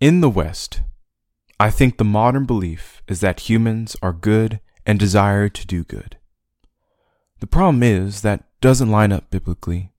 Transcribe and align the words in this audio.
In 0.00 0.22
the 0.22 0.30
West, 0.30 0.80
I 1.58 1.70
think 1.70 1.98
the 1.98 2.04
modern 2.04 2.46
belief 2.46 3.02
is 3.06 3.20
that 3.20 3.50
humans 3.50 3.98
are 4.00 4.14
good 4.14 4.60
and 4.86 4.98
desire 4.98 5.50
to 5.50 5.66
do 5.66 5.84
good. 5.84 6.16
The 7.40 7.46
problem 7.46 7.82
is 7.82 8.22
that 8.22 8.44
doesn't 8.62 8.90
line 8.90 9.12
up 9.12 9.30
biblically, 9.30 9.92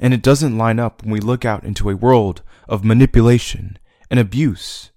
and 0.00 0.12
it 0.12 0.20
doesn't 0.20 0.58
line 0.58 0.80
up 0.80 1.04
when 1.04 1.12
we 1.12 1.20
look 1.20 1.44
out 1.44 1.62
into 1.62 1.88
a 1.88 1.94
world 1.94 2.42
of 2.68 2.84
manipulation 2.84 3.78
and 4.10 4.18
abuse, 4.18 4.90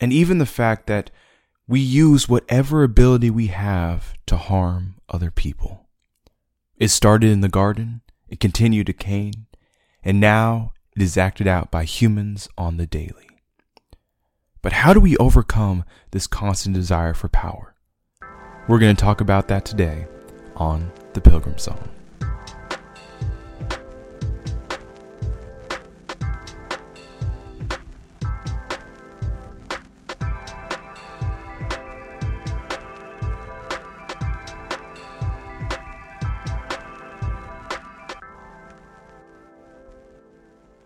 and 0.00 0.10
even 0.10 0.38
the 0.38 0.46
fact 0.46 0.86
that 0.86 1.10
we 1.68 1.78
use 1.78 2.26
whatever 2.26 2.84
ability 2.84 3.28
we 3.28 3.48
have 3.48 4.14
to 4.24 4.38
harm 4.38 4.94
other 5.10 5.30
people. 5.30 5.86
It 6.78 6.88
started 6.88 7.30
in 7.30 7.42
the 7.42 7.48
garden, 7.50 8.00
it 8.26 8.40
continued 8.40 8.86
to 8.86 8.94
Cain, 8.94 9.48
and 10.02 10.18
now 10.18 10.72
it 10.96 11.02
is 11.02 11.18
acted 11.18 11.46
out 11.46 11.70
by 11.70 11.84
humans 11.84 12.48
on 12.56 12.78
the 12.78 12.86
daily. 12.86 13.28
But 14.62 14.72
how 14.72 14.94
do 14.94 15.00
we 15.00 15.16
overcome 15.16 15.84
this 16.12 16.28
constant 16.28 16.74
desire 16.74 17.14
for 17.14 17.28
power? 17.28 17.74
We're 18.68 18.78
going 18.78 18.94
to 18.94 19.02
talk 19.02 19.20
about 19.20 19.48
that 19.48 19.64
today 19.64 20.06
on 20.54 20.92
The 21.14 21.20
Pilgrim 21.20 21.58
Song. 21.58 21.88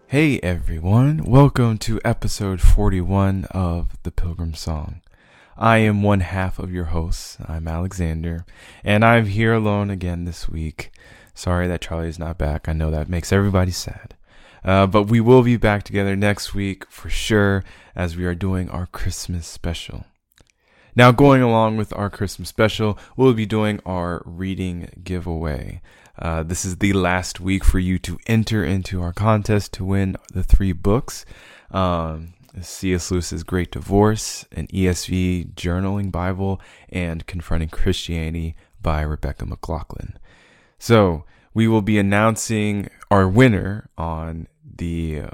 Hey 0.09 0.39
everyone, 0.39 1.25
welcome 1.25 1.79
to 1.79 2.01
episode 2.05 2.61
41 2.61 3.47
of 3.51 4.01
The 4.05 4.13
Pilgrim 4.13 4.55
Song. 4.55 5.01
I 5.57 5.79
am 5.79 6.01
one 6.01 6.21
half 6.21 6.61
of 6.61 6.73
your 6.73 6.85
hosts. 6.85 7.37
I'm 7.45 7.67
Alexander, 7.67 8.47
and 8.85 9.05
I'm 9.05 9.27
here 9.27 9.53
alone 9.53 9.91
again 9.91 10.25
this 10.25 10.49
week. 10.49 10.93
Sorry 11.35 11.67
that 11.67 11.81
Charlie 11.81 12.07
is 12.07 12.21
not 12.21 12.39
back. 12.39 12.69
I 12.69 12.73
know 12.73 12.93
that 12.93 13.09
makes 13.09 13.33
everybody 13.33 13.73
sad. 13.73 14.15
Uh, 14.65 14.87
but 14.87 15.09
we 15.09 15.21
will 15.21 15.43
be 15.43 15.57
back 15.57 15.83
together 15.83 16.15
next 16.15 16.55
week 16.55 16.89
for 16.89 17.11
sure 17.11 17.65
as 17.97 18.17
we 18.17 18.25
are 18.27 18.35
doing 18.37 18.71
our 18.71 18.87
Christmas 18.87 19.45
special. 19.45 20.05
Now, 20.95 21.11
going 21.11 21.43
along 21.43 21.79
with 21.79 21.93
our 21.95 22.11
Christmas 22.11 22.49
special, 22.49 22.97
we'll 23.17 23.35
be 23.35 23.45
doing 23.45 23.81
our 23.85 24.23
reading 24.25 24.89
giveaway. 25.03 25.83
Uh, 26.19 26.43
this 26.43 26.65
is 26.65 26.79
the 26.79 26.93
last 26.93 27.41
week 27.41 27.65
for 27.65 27.79
you 27.79 27.99
to 27.99 28.19
enter 28.27 28.65
into 28.65 29.03
our 29.03 29.13
contest 29.13 29.73
to 29.75 29.85
win 29.85 30.17
the 30.33 30.43
three 30.43 30.73
books. 30.73 31.25
Um, 31.71 32.35
C.S. 32.61 33.11
Lewis's 33.11 33.43
Great 33.43 33.71
Divorce, 33.71 34.47
an 34.53 34.67
ESV 34.69 35.55
journaling 35.55 36.11
Bible, 36.11 36.61
and 36.89 37.27
Confronting 37.27 37.69
Christianity 37.69 38.57
by 38.81 39.03
Rebecca 39.03 39.45
McLaughlin. 39.45 40.19
So 40.79 41.25
we 41.53 41.69
will 41.69 41.83
be 41.83 41.99
announcing 41.99 42.89
our 43.11 43.29
winner 43.29 43.91
on 43.99 44.49
the 44.65 45.25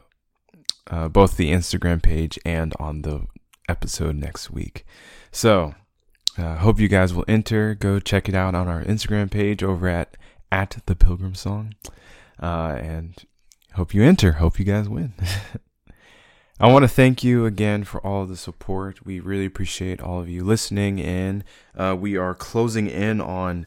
uh, 0.90 1.08
both 1.08 1.36
the 1.36 1.52
Instagram 1.52 2.02
page 2.02 2.38
and 2.44 2.74
on 2.78 3.02
the 3.02 3.26
episode 3.68 4.16
next 4.16 4.50
week. 4.50 4.84
So 5.30 5.74
uh, 6.36 6.56
hope 6.56 6.80
you 6.80 6.88
guys 6.88 7.14
will 7.14 7.24
enter. 7.28 7.74
Go 7.74 8.00
check 8.00 8.28
it 8.28 8.34
out 8.34 8.54
on 8.54 8.68
our 8.68 8.82
Instagram 8.82 9.30
page 9.30 9.62
over 9.62 9.88
at 9.88 10.16
at 10.52 10.76
the 10.84 10.94
Pilgrim 10.94 11.34
Song. 11.34 11.74
Uh, 12.40 12.76
and 12.78 13.24
hope 13.74 13.94
you 13.94 14.04
enter. 14.04 14.32
Hope 14.32 14.58
you 14.58 14.64
guys 14.64 14.88
win. 14.88 15.14
I 16.60 16.70
want 16.70 16.84
to 16.84 16.88
thank 16.88 17.24
you 17.24 17.46
again 17.46 17.82
for 17.82 18.04
all 18.06 18.26
the 18.26 18.36
support. 18.36 19.04
We 19.04 19.18
really 19.18 19.46
appreciate 19.46 20.00
all 20.00 20.20
of 20.20 20.28
you 20.28 20.44
listening 20.44 20.98
in. 20.98 21.42
Uh, 21.76 21.96
we 21.98 22.16
are 22.16 22.34
closing 22.34 22.88
in 22.88 23.20
on 23.20 23.66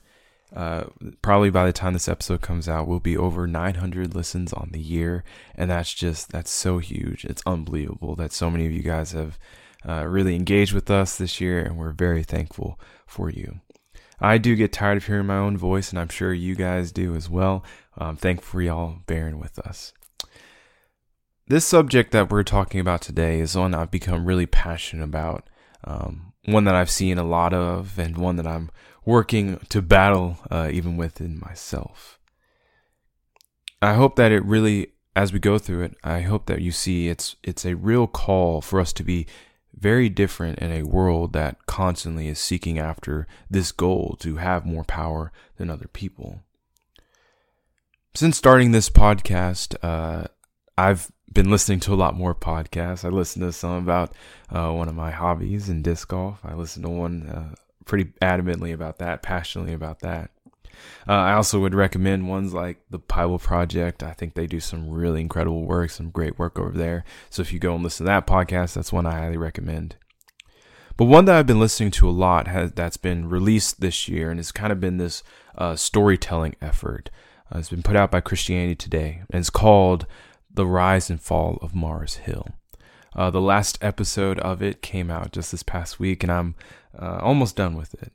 uh, 0.55 0.85
probably 1.21 1.49
by 1.49 1.65
the 1.65 1.73
time 1.73 1.91
this 1.91 2.07
episode 2.07 2.39
comes 2.39 2.69
out, 2.69 2.87
we'll 2.87 3.01
be 3.01 3.17
over 3.17 3.45
900 3.45 4.15
listens 4.15 4.53
on 4.53 4.69
the 4.71 4.79
year, 4.79 5.25
and 5.55 5.69
that's 5.69 5.93
just 5.93 6.31
that's 6.31 6.51
so 6.51 6.77
huge. 6.77 7.25
It's 7.25 7.41
unbelievable 7.45 8.15
that 8.15 8.31
so 8.31 8.49
many 8.49 8.65
of 8.65 8.71
you 8.71 8.81
guys 8.81 9.11
have 9.11 9.37
uh, 9.85 10.05
really 10.07 10.33
engaged 10.33 10.71
with 10.71 10.89
us 10.89 11.17
this 11.17 11.41
year, 11.41 11.59
and 11.59 11.77
we're 11.77 11.91
very 11.91 12.23
thankful 12.23 12.79
for 13.05 13.29
you. 13.29 13.59
I 14.19 14.37
do 14.37 14.55
get 14.55 14.71
tired 14.71 14.97
of 14.97 15.05
hearing 15.05 15.27
my 15.27 15.37
own 15.37 15.57
voice, 15.57 15.89
and 15.89 15.99
I'm 15.99 16.09
sure 16.09 16.33
you 16.33 16.55
guys 16.55 16.91
do 16.91 17.15
as 17.15 17.29
well. 17.29 17.63
I'm 17.97 18.15
thankful 18.15 18.45
for 18.45 18.61
y'all 18.61 18.99
bearing 19.07 19.39
with 19.39 19.59
us. 19.59 19.93
This 21.47 21.65
subject 21.65 22.11
that 22.11 22.31
we're 22.31 22.43
talking 22.43 22.79
about 22.79 23.01
today 23.01 23.39
is 23.39 23.55
one 23.55 23.75
I've 23.75 23.91
become 23.91 24.25
really 24.25 24.47
passionate 24.47 25.03
about, 25.03 25.47
um, 25.83 26.33
one 26.45 26.63
that 26.63 26.75
I've 26.75 26.89
seen 26.89 27.17
a 27.17 27.23
lot 27.23 27.53
of, 27.53 27.99
and 27.99 28.17
one 28.17 28.37
that 28.37 28.47
I'm 28.47 28.71
working 29.05 29.59
to 29.69 29.81
battle 29.81 30.39
uh, 30.49 30.69
even 30.71 30.97
within 30.97 31.39
myself. 31.39 32.19
I 33.81 33.93
hope 33.93 34.15
that 34.15 34.31
it 34.31 34.43
really, 34.43 34.93
as 35.15 35.31
we 35.31 35.39
go 35.39 35.59
through 35.59 35.83
it, 35.83 35.95
I 36.03 36.21
hope 36.21 36.47
that 36.47 36.61
you 36.61 36.71
see 36.71 37.07
it's 37.07 37.35
it's 37.43 37.65
a 37.65 37.75
real 37.75 38.07
call 38.07 38.61
for 38.61 38.79
us 38.79 38.91
to 38.93 39.03
be 39.03 39.27
very 39.77 40.09
different 40.09 40.59
in 40.59 40.71
a 40.71 40.83
world 40.83 41.33
that 41.33 41.65
constantly 41.65 42.27
is 42.27 42.39
seeking 42.39 42.79
after 42.79 43.27
this 43.49 43.71
goal 43.71 44.17
to 44.19 44.37
have 44.37 44.65
more 44.65 44.83
power 44.83 45.31
than 45.57 45.69
other 45.69 45.87
people. 45.87 46.41
Since 48.13 48.37
starting 48.37 48.71
this 48.71 48.89
podcast, 48.89 49.75
uh, 49.83 50.27
I've 50.77 51.11
been 51.31 51.51
listening 51.51 51.81
to 51.81 51.93
a 51.93 51.95
lot 51.95 52.15
more 52.15 52.33
podcasts. 52.33 53.03
I 53.03 53.09
listened 53.09 53.43
to 53.43 53.51
some 53.51 53.83
about 53.83 54.13
uh, 54.49 54.71
one 54.71 54.87
of 54.87 54.95
my 54.95 55.11
hobbies 55.11 55.67
in 55.67 55.81
disc 55.81 56.07
golf. 56.07 56.39
I 56.43 56.53
listened 56.53 56.85
to 56.85 56.91
one 56.91 57.27
uh, 57.27 57.55
pretty 57.85 58.13
adamantly 58.21 58.73
about 58.73 58.99
that, 58.99 59.21
passionately 59.21 59.73
about 59.73 59.99
that. 59.99 60.31
Uh, 61.07 61.13
I 61.13 61.33
also 61.33 61.59
would 61.59 61.75
recommend 61.75 62.27
ones 62.27 62.53
like 62.53 62.77
the 62.89 62.99
Bible 62.99 63.39
Project. 63.39 64.03
I 64.03 64.13
think 64.13 64.33
they 64.33 64.47
do 64.47 64.59
some 64.59 64.89
really 64.89 65.21
incredible 65.21 65.65
work, 65.65 65.91
some 65.91 66.09
great 66.09 66.39
work 66.39 66.59
over 66.59 66.71
there. 66.71 67.03
So 67.29 67.41
if 67.41 67.53
you 67.53 67.59
go 67.59 67.75
and 67.75 67.83
listen 67.83 68.05
to 68.05 68.11
that 68.11 68.27
podcast, 68.27 68.73
that's 68.73 68.93
one 68.93 69.05
I 69.05 69.19
highly 69.19 69.37
recommend. 69.37 69.95
But 70.97 71.05
one 71.05 71.25
that 71.25 71.35
I've 71.35 71.47
been 71.47 71.59
listening 71.59 71.91
to 71.91 72.09
a 72.09 72.11
lot 72.11 72.47
has 72.47 72.71
that's 72.71 72.97
been 72.97 73.27
released 73.29 73.81
this 73.81 74.07
year, 74.07 74.31
and 74.31 74.39
it's 74.39 74.51
kind 74.51 74.71
of 74.71 74.79
been 74.79 74.97
this 74.97 75.23
uh, 75.57 75.75
storytelling 75.75 76.55
effort. 76.61 77.09
Uh, 77.53 77.59
it's 77.59 77.69
been 77.69 77.83
put 77.83 77.97
out 77.97 78.11
by 78.11 78.21
Christianity 78.21 78.75
Today, 78.75 79.23
and 79.29 79.39
it's 79.39 79.49
called 79.49 80.05
"The 80.49 80.65
Rise 80.65 81.09
and 81.09 81.21
Fall 81.21 81.59
of 81.61 81.75
Mars 81.75 82.15
Hill." 82.15 82.47
Uh, 83.13 83.29
the 83.29 83.41
last 83.41 83.77
episode 83.81 84.39
of 84.39 84.61
it 84.61 84.81
came 84.81 85.09
out 85.11 85.31
just 85.31 85.51
this 85.51 85.63
past 85.63 85.99
week, 85.99 86.23
and 86.23 86.31
I'm 86.31 86.55
uh, 86.97 87.19
almost 87.21 87.55
done 87.55 87.75
with 87.75 87.93
it. 88.01 88.13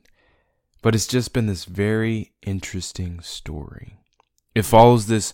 But 0.81 0.95
it's 0.95 1.07
just 1.07 1.33
been 1.33 1.47
this 1.47 1.65
very 1.65 2.33
interesting 2.41 3.21
story. 3.21 3.97
It 4.55 4.63
follows 4.63 5.07
this 5.07 5.33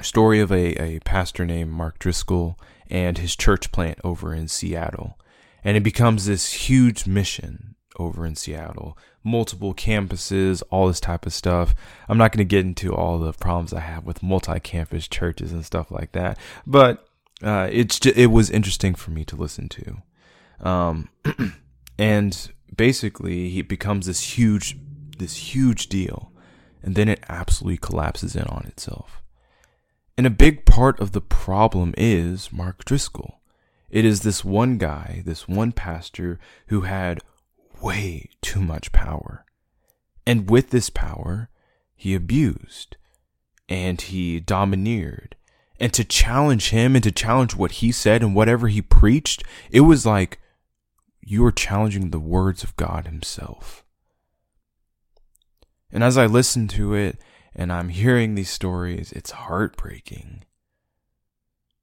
story 0.00 0.40
of 0.40 0.50
a, 0.50 0.74
a 0.80 1.00
pastor 1.00 1.46
named 1.46 1.70
Mark 1.70 1.98
Driscoll 1.98 2.58
and 2.90 3.18
his 3.18 3.36
church 3.36 3.72
plant 3.72 3.98
over 4.04 4.34
in 4.34 4.48
Seattle. 4.48 5.18
And 5.64 5.76
it 5.76 5.82
becomes 5.82 6.26
this 6.26 6.52
huge 6.52 7.06
mission 7.06 7.76
over 7.98 8.26
in 8.26 8.34
Seattle. 8.34 8.98
Multiple 9.24 9.74
campuses, 9.74 10.62
all 10.70 10.88
this 10.88 11.00
type 11.00 11.24
of 11.24 11.32
stuff. 11.32 11.74
I'm 12.08 12.18
not 12.18 12.32
going 12.32 12.46
to 12.46 12.50
get 12.50 12.66
into 12.66 12.94
all 12.94 13.18
the 13.18 13.32
problems 13.32 13.72
I 13.72 13.80
have 13.80 14.04
with 14.04 14.22
multi-campus 14.22 15.08
churches 15.08 15.52
and 15.52 15.64
stuff 15.64 15.90
like 15.90 16.12
that, 16.12 16.38
but 16.66 17.06
uh, 17.42 17.68
it's 17.70 17.98
just, 17.98 18.16
it 18.16 18.28
was 18.28 18.50
interesting 18.50 18.94
for 18.94 19.10
me 19.10 19.24
to 19.24 19.36
listen 19.36 19.68
to. 19.68 20.02
Um, 20.60 21.08
and 21.98 22.50
basically 22.76 23.48
he 23.48 23.62
becomes 23.62 24.06
this 24.06 24.38
huge 24.38 24.76
this 25.18 25.36
huge 25.36 25.88
deal 25.88 26.32
and 26.82 26.94
then 26.94 27.08
it 27.08 27.24
absolutely 27.28 27.76
collapses 27.76 28.34
in 28.34 28.44
on 28.44 28.64
itself. 28.66 29.22
And 30.16 30.26
a 30.26 30.30
big 30.30 30.64
part 30.66 31.00
of 31.00 31.12
the 31.12 31.20
problem 31.20 31.94
is 31.96 32.52
Mark 32.52 32.84
Driscoll. 32.84 33.40
It 33.88 34.04
is 34.04 34.20
this 34.20 34.44
one 34.44 34.78
guy, 34.78 35.22
this 35.24 35.46
one 35.46 35.72
pastor 35.72 36.38
who 36.68 36.82
had 36.82 37.20
way 37.80 38.30
too 38.40 38.60
much 38.60 38.92
power. 38.92 39.44
And 40.26 40.50
with 40.50 40.70
this 40.70 40.90
power, 40.90 41.50
he 41.94 42.14
abused 42.14 42.96
and 43.68 44.00
he 44.00 44.40
domineered. 44.40 45.36
And 45.80 45.92
to 45.94 46.04
challenge 46.04 46.70
him 46.70 46.94
and 46.94 47.02
to 47.04 47.12
challenge 47.12 47.56
what 47.56 47.72
he 47.72 47.90
said 47.90 48.22
and 48.22 48.34
whatever 48.34 48.68
he 48.68 48.82
preached, 48.82 49.42
it 49.70 49.80
was 49.80 50.06
like 50.06 50.40
you 51.22 51.44
are 51.44 51.52
challenging 51.52 52.10
the 52.10 52.20
words 52.20 52.62
of 52.62 52.76
God 52.76 53.06
Himself. 53.06 53.84
And 55.90 56.02
as 56.02 56.18
I 56.18 56.26
listen 56.26 56.68
to 56.68 56.94
it 56.94 57.18
and 57.54 57.72
I'm 57.72 57.90
hearing 57.90 58.34
these 58.34 58.50
stories, 58.50 59.12
it's 59.12 59.30
heartbreaking 59.30 60.44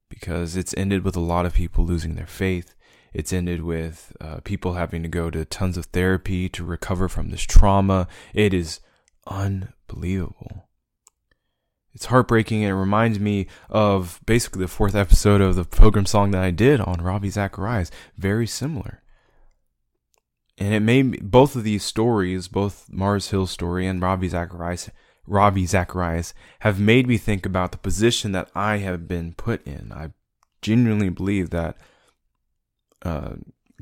because 0.08 0.56
it's 0.56 0.74
ended 0.76 1.04
with 1.04 1.16
a 1.16 1.20
lot 1.20 1.46
of 1.46 1.54
people 1.54 1.84
losing 1.84 2.16
their 2.16 2.26
faith. 2.26 2.74
It's 3.12 3.32
ended 3.32 3.62
with 3.62 4.12
uh, 4.20 4.40
people 4.44 4.74
having 4.74 5.02
to 5.02 5.08
go 5.08 5.30
to 5.30 5.44
tons 5.44 5.76
of 5.76 5.86
therapy 5.86 6.48
to 6.50 6.64
recover 6.64 7.08
from 7.08 7.30
this 7.30 7.42
trauma. 7.42 8.08
It 8.34 8.52
is 8.52 8.80
unbelievable. 9.26 10.68
It's 11.92 12.06
heartbreaking 12.06 12.62
and 12.62 12.72
it 12.72 12.76
reminds 12.76 13.18
me 13.18 13.46
of 13.68 14.20
basically 14.26 14.60
the 14.60 14.68
fourth 14.68 14.94
episode 14.94 15.40
of 15.40 15.56
the 15.56 15.64
Pilgrim 15.64 16.06
song 16.06 16.30
that 16.32 16.42
I 16.42 16.50
did 16.50 16.80
on 16.80 17.02
Robbie 17.02 17.30
Zacharias. 17.30 17.90
Very 18.16 18.46
similar. 18.46 19.02
And 20.60 20.74
it 20.74 20.80
made 20.80 21.06
me, 21.06 21.18
both 21.22 21.56
of 21.56 21.64
these 21.64 21.82
stories, 21.82 22.46
both 22.46 22.86
Mars 22.92 23.30
Hill 23.30 23.46
story 23.46 23.86
and 23.86 24.02
Robbie 24.02 24.28
Zacharias, 24.28 24.90
Ravi 25.26 25.64
Zacharias, 25.64 26.34
have 26.60 26.78
made 26.78 27.08
me 27.08 27.16
think 27.16 27.46
about 27.46 27.72
the 27.72 27.78
position 27.78 28.32
that 28.32 28.50
I 28.54 28.76
have 28.76 29.08
been 29.08 29.32
put 29.32 29.66
in. 29.66 29.90
I 29.90 30.10
genuinely 30.60 31.08
believe 31.08 31.48
that 31.50 31.78
uh, 33.02 33.36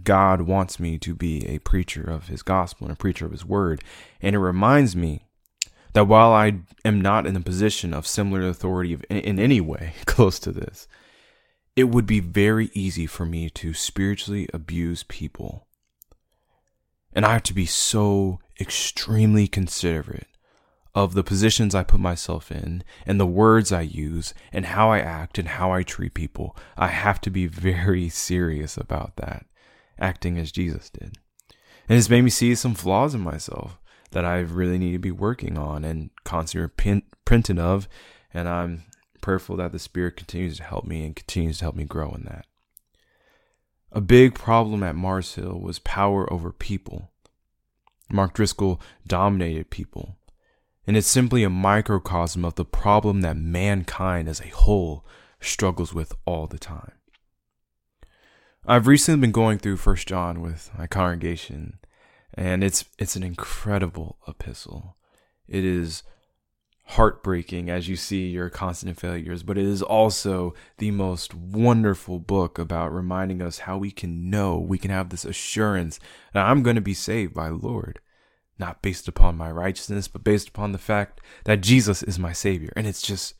God 0.05 0.43
wants 0.43 0.79
me 0.79 0.99
to 0.99 1.17
be 1.17 1.45
a 1.49 1.59
preacher 1.59 2.03
of 2.03 2.29
His 2.29 2.43
gospel 2.43 2.87
and 2.87 2.93
a 2.93 2.99
preacher 2.99 3.27
of 3.27 3.33
His 3.33 3.45
word. 3.45 3.83
And 4.23 4.37
it 4.37 4.39
reminds 4.39 4.95
me 4.95 5.23
that 5.95 6.07
while 6.07 6.33
I 6.33 6.61
am 6.85 7.01
not 7.01 7.27
in 7.27 7.35
a 7.35 7.41
position 7.41 7.93
of 7.93 8.07
similar 8.07 8.47
authority 8.47 8.97
in 9.11 9.41
any 9.41 9.61
way 9.61 9.95
close 10.07 10.39
to 10.41 10.53
this, 10.53 10.87
it 11.75 11.85
would 11.85 12.07
be 12.07 12.21
very 12.21 12.71
easy 12.73 13.07
for 13.07 13.27
me 13.27 13.51
to 13.51 13.75
spiritually 13.75 14.49
abuse 14.55 15.03
people. 15.03 15.68
And 17.19 17.27
I 17.27 17.33
have 17.33 17.43
to 17.43 17.53
be 17.53 17.67
so 17.67 18.39
extremely 18.61 19.49
considerate 19.49 20.29
of 20.95 21.15
the 21.15 21.25
positions 21.25 21.75
I 21.75 21.83
put 21.83 21.99
myself 21.99 22.53
in 22.53 22.85
and 23.05 23.19
the 23.19 23.27
words 23.27 23.73
I 23.73 23.81
use 23.81 24.35
and 24.53 24.67
how 24.67 24.93
I 24.93 25.01
act 25.01 25.37
and 25.37 25.49
how 25.49 25.73
I 25.73 25.83
treat 25.83 26.15
people. 26.15 26.57
I 26.77 26.87
have 26.87 27.21
to 27.23 27.31
be 27.31 27.49
very 27.49 28.09
serious 28.29 28.77
about 28.77 29.17
that, 29.17 29.47
acting 29.99 30.39
as 30.39 30.53
Jesus 30.53 30.91
did. 30.91 31.19
And 31.89 31.99
it's 31.99 32.09
made 32.09 32.23
me 32.23 32.31
see 32.31 32.55
some 32.55 32.77
flaws 32.77 33.17
in 33.17 33.21
myself 33.21 33.81
that 34.13 34.25
I 34.25 34.39
really 34.39 34.79
need 34.79 34.93
to 34.93 35.01
be 35.01 35.11
working 35.11 35.59
on 35.59 35.85
and 35.85 36.11
constantly 36.23 36.71
repent 36.71 37.59
of. 37.59 37.89
And 38.33 38.49
I'm 38.49 38.85
prayerful 39.21 39.57
that 39.57 39.73
the 39.73 39.81
Spirit 39.81 40.17
continues 40.17 40.59
to 40.59 40.63
help 40.63 40.85
me 40.85 41.05
and 41.05 41.17
continues 41.17 41.59
to 41.59 41.65
help 41.65 41.75
me 41.75 41.83
grow 41.83 42.13
in 42.13 42.27
that. 42.27 42.47
A 43.93 44.01
big 44.01 44.35
problem 44.35 44.83
at 44.83 44.95
Mars 44.95 45.35
Hill 45.35 45.59
was 45.59 45.79
power 45.79 46.31
over 46.33 46.53
people. 46.53 47.11
Mark 48.11 48.35
Driscoll 48.35 48.81
dominated 49.07 49.71
people 49.71 50.19
and 50.89 50.97
it's 50.97 51.07
simply 51.07 51.45
a 51.45 51.51
microcosm 51.51 52.47
of 52.47 52.55
the 52.55 52.65
problem 52.65 53.21
that 53.21 53.37
mankind 53.37 54.27
as 54.27 54.41
a 54.41 54.49
whole 54.49 55.05
struggles 55.39 55.93
with 55.93 56.15
all 56.25 56.47
the 56.47 56.59
time. 56.59 56.93
I've 58.65 58.87
recently 58.87 59.21
been 59.21 59.33
going 59.33 59.59
through 59.59 59.77
First 59.77 60.09
John 60.09 60.41
with 60.41 60.71
my 60.79 60.87
congregation, 60.87 61.79
and 62.33 62.65
it's 62.65 62.87
it's 62.99 63.17
an 63.17 63.23
incredible 63.23 64.17
epistle. 64.27 64.97
It 65.47 65.63
is 65.63 66.05
heartbreaking 66.89 67.69
as 67.69 67.89
you 67.89 67.97
see 67.97 68.29
your 68.29 68.49
constant 68.51 68.99
failures, 68.99 69.43
but 69.43 69.59
it 69.59 69.65
is 69.67 69.83
also 69.83 70.55
the 70.79 70.91
most 70.91 71.35
wonderful 71.35 72.19
book 72.19 72.59
about 72.59 72.93
reminding 72.93 73.43
us 73.43 73.61
how 73.61 73.77
we 73.77 73.91
can 73.91 74.31
know, 74.31 74.59
we 74.59 74.79
can 74.79 74.91
have 74.91 75.11
this 75.11 75.25
assurance 75.25 76.01
that 76.33 76.47
I'm 76.47 76.63
going 76.63 76.77
to 76.77 76.83
be 76.83 76.95
saved 76.95 77.35
by 77.35 77.49
the 77.49 77.55
Lord 77.55 78.01
not 78.59 78.83
based 78.83 79.09
upon 79.09 79.37
my 79.37 79.51
righteousness, 79.51 80.09
but 80.09 80.25
based 80.25 80.49
upon 80.49 80.73
the 80.73 80.79
fact 80.79 81.21
that 81.45 81.61
Jesus 81.61 82.03
is 82.03 82.19
my 82.19 82.33
Savior. 82.33 82.73
And 82.77 82.87
it's 82.87 83.03
just, 83.03 83.35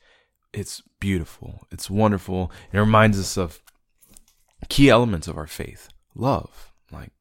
it's 0.53 0.81
beautiful. 0.99 1.67
It's 1.71 1.89
wonderful. 1.89 2.51
It 2.71 2.79
reminds 2.79 3.19
us 3.19 3.37
of 3.37 3.61
key 4.69 4.89
elements 4.89 5.27
of 5.27 5.37
our 5.37 5.47
faith 5.47 5.89
love. 6.15 6.71
Like, 6.91 7.11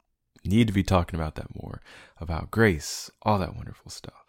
need 0.44 0.66
to 0.68 0.72
be 0.72 0.84
talking 0.84 1.18
about 1.18 1.34
that 1.34 1.54
more, 1.60 1.82
about 2.20 2.50
grace, 2.50 3.10
all 3.22 3.38
that 3.38 3.56
wonderful 3.56 3.90
stuff. 3.90 4.27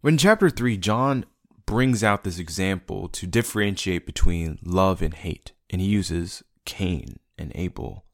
When 0.00 0.16
chapter 0.16 0.50
3, 0.50 0.76
John 0.78 1.26
brings 1.66 2.02
out 2.02 2.24
this 2.24 2.38
example 2.38 3.08
to 3.08 3.26
differentiate 3.26 4.06
between 4.06 4.58
love 4.64 5.02
and 5.02 5.14
hate, 5.14 5.52
and 5.68 5.80
he 5.80 5.88
uses 5.88 6.42
Cain 6.64 7.18
and 7.38 7.52
Abel 7.54 8.04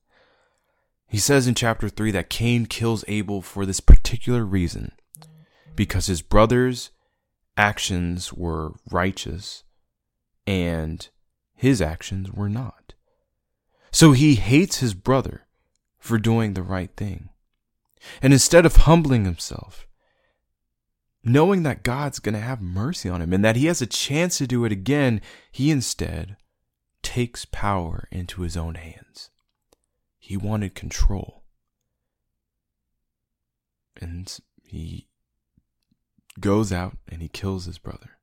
he 1.09 1.19
says 1.19 1.47
in 1.47 1.55
chapter 1.55 1.89
3 1.89 2.11
that 2.13 2.31
Cain 2.31 2.67
kills 2.67 3.05
Abel 3.07 3.41
for 3.41 3.65
this 3.65 3.81
particular 3.81 4.45
reason 4.45 4.93
because 5.75 6.07
his 6.07 6.23
brother's 6.23 6.91
actions 7.57 8.33
were 8.33 8.75
righteous 8.91 9.65
and 10.47 11.09
his 11.55 11.81
actions 11.81 12.33
were 12.33 12.49
not. 12.49 12.95
So 13.93 14.13
he 14.13 14.35
hates 14.35 14.79
his 14.79 14.95
brother 14.95 15.47
for 15.99 16.19
doing 16.19 16.55
the 16.55 16.63
right 16.63 16.91
thing. 16.97 17.31
And 18.21 18.33
instead 18.33 18.67
of 18.67 18.77
humbling 18.77 19.25
himself, 19.25 19.86
knowing 21.27 21.65
that 21.65 21.83
God's 21.83 22.21
going 22.21 22.35
to 22.35 22.41
have 22.41 22.63
mercy 22.63 23.09
on 23.09 23.21
him 23.21 23.33
and 23.33 23.45
that 23.45 23.57
he 23.57 23.67
has 23.67 23.83
a 23.83 23.87
chance 23.87 24.39
to 24.39 24.47
do 24.47 24.65
it 24.65 24.71
again, 24.71 25.21
he 25.51 25.73
instead 25.73 26.37
takes 27.03 27.45
power 27.45 28.07
into 28.13 28.43
his 28.43 28.57
own 28.57 28.77
hands. 28.77 29.31
He 30.21 30.37
wanted 30.37 30.77
control. 30.77 31.43
And 34.01 34.39
he 34.63 35.09
goes 36.39 36.73
out 36.73 36.97
and 37.09 37.21
he 37.21 37.29
kills 37.29 37.65
his 37.65 37.79
brother. 37.79 38.19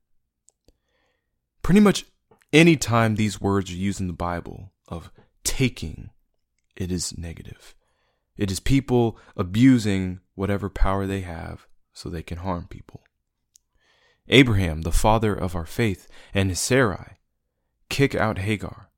Pretty 1.61 1.81
much 1.81 2.05
any 2.53 2.77
time 2.77 3.15
these 3.15 3.41
words 3.41 3.69
are 3.69 3.75
used 3.75 3.99
in 3.99 4.07
the 4.07 4.13
Bible 4.13 4.71
of 4.87 5.11
taking, 5.43 6.09
it 6.77 6.89
is 6.91 7.17
negative. 7.17 7.75
It 8.37 8.49
is 8.49 8.59
people 8.61 9.17
abusing 9.35 10.21
whatever 10.35 10.69
power 10.69 11.05
they 11.05 11.21
have 11.21 11.67
so 11.93 12.09
they 12.09 12.23
can 12.23 12.39
harm 12.39 12.67
people. 12.67 13.03
Abraham, 14.27 14.81
the 14.81 14.91
father 14.91 15.33
of 15.33 15.55
our 15.55 15.65
faith, 15.65 16.07
and 16.33 16.57
Sarai 16.57 17.17
kick 17.89 18.15
out 18.15 18.39
Hagar 18.39 18.89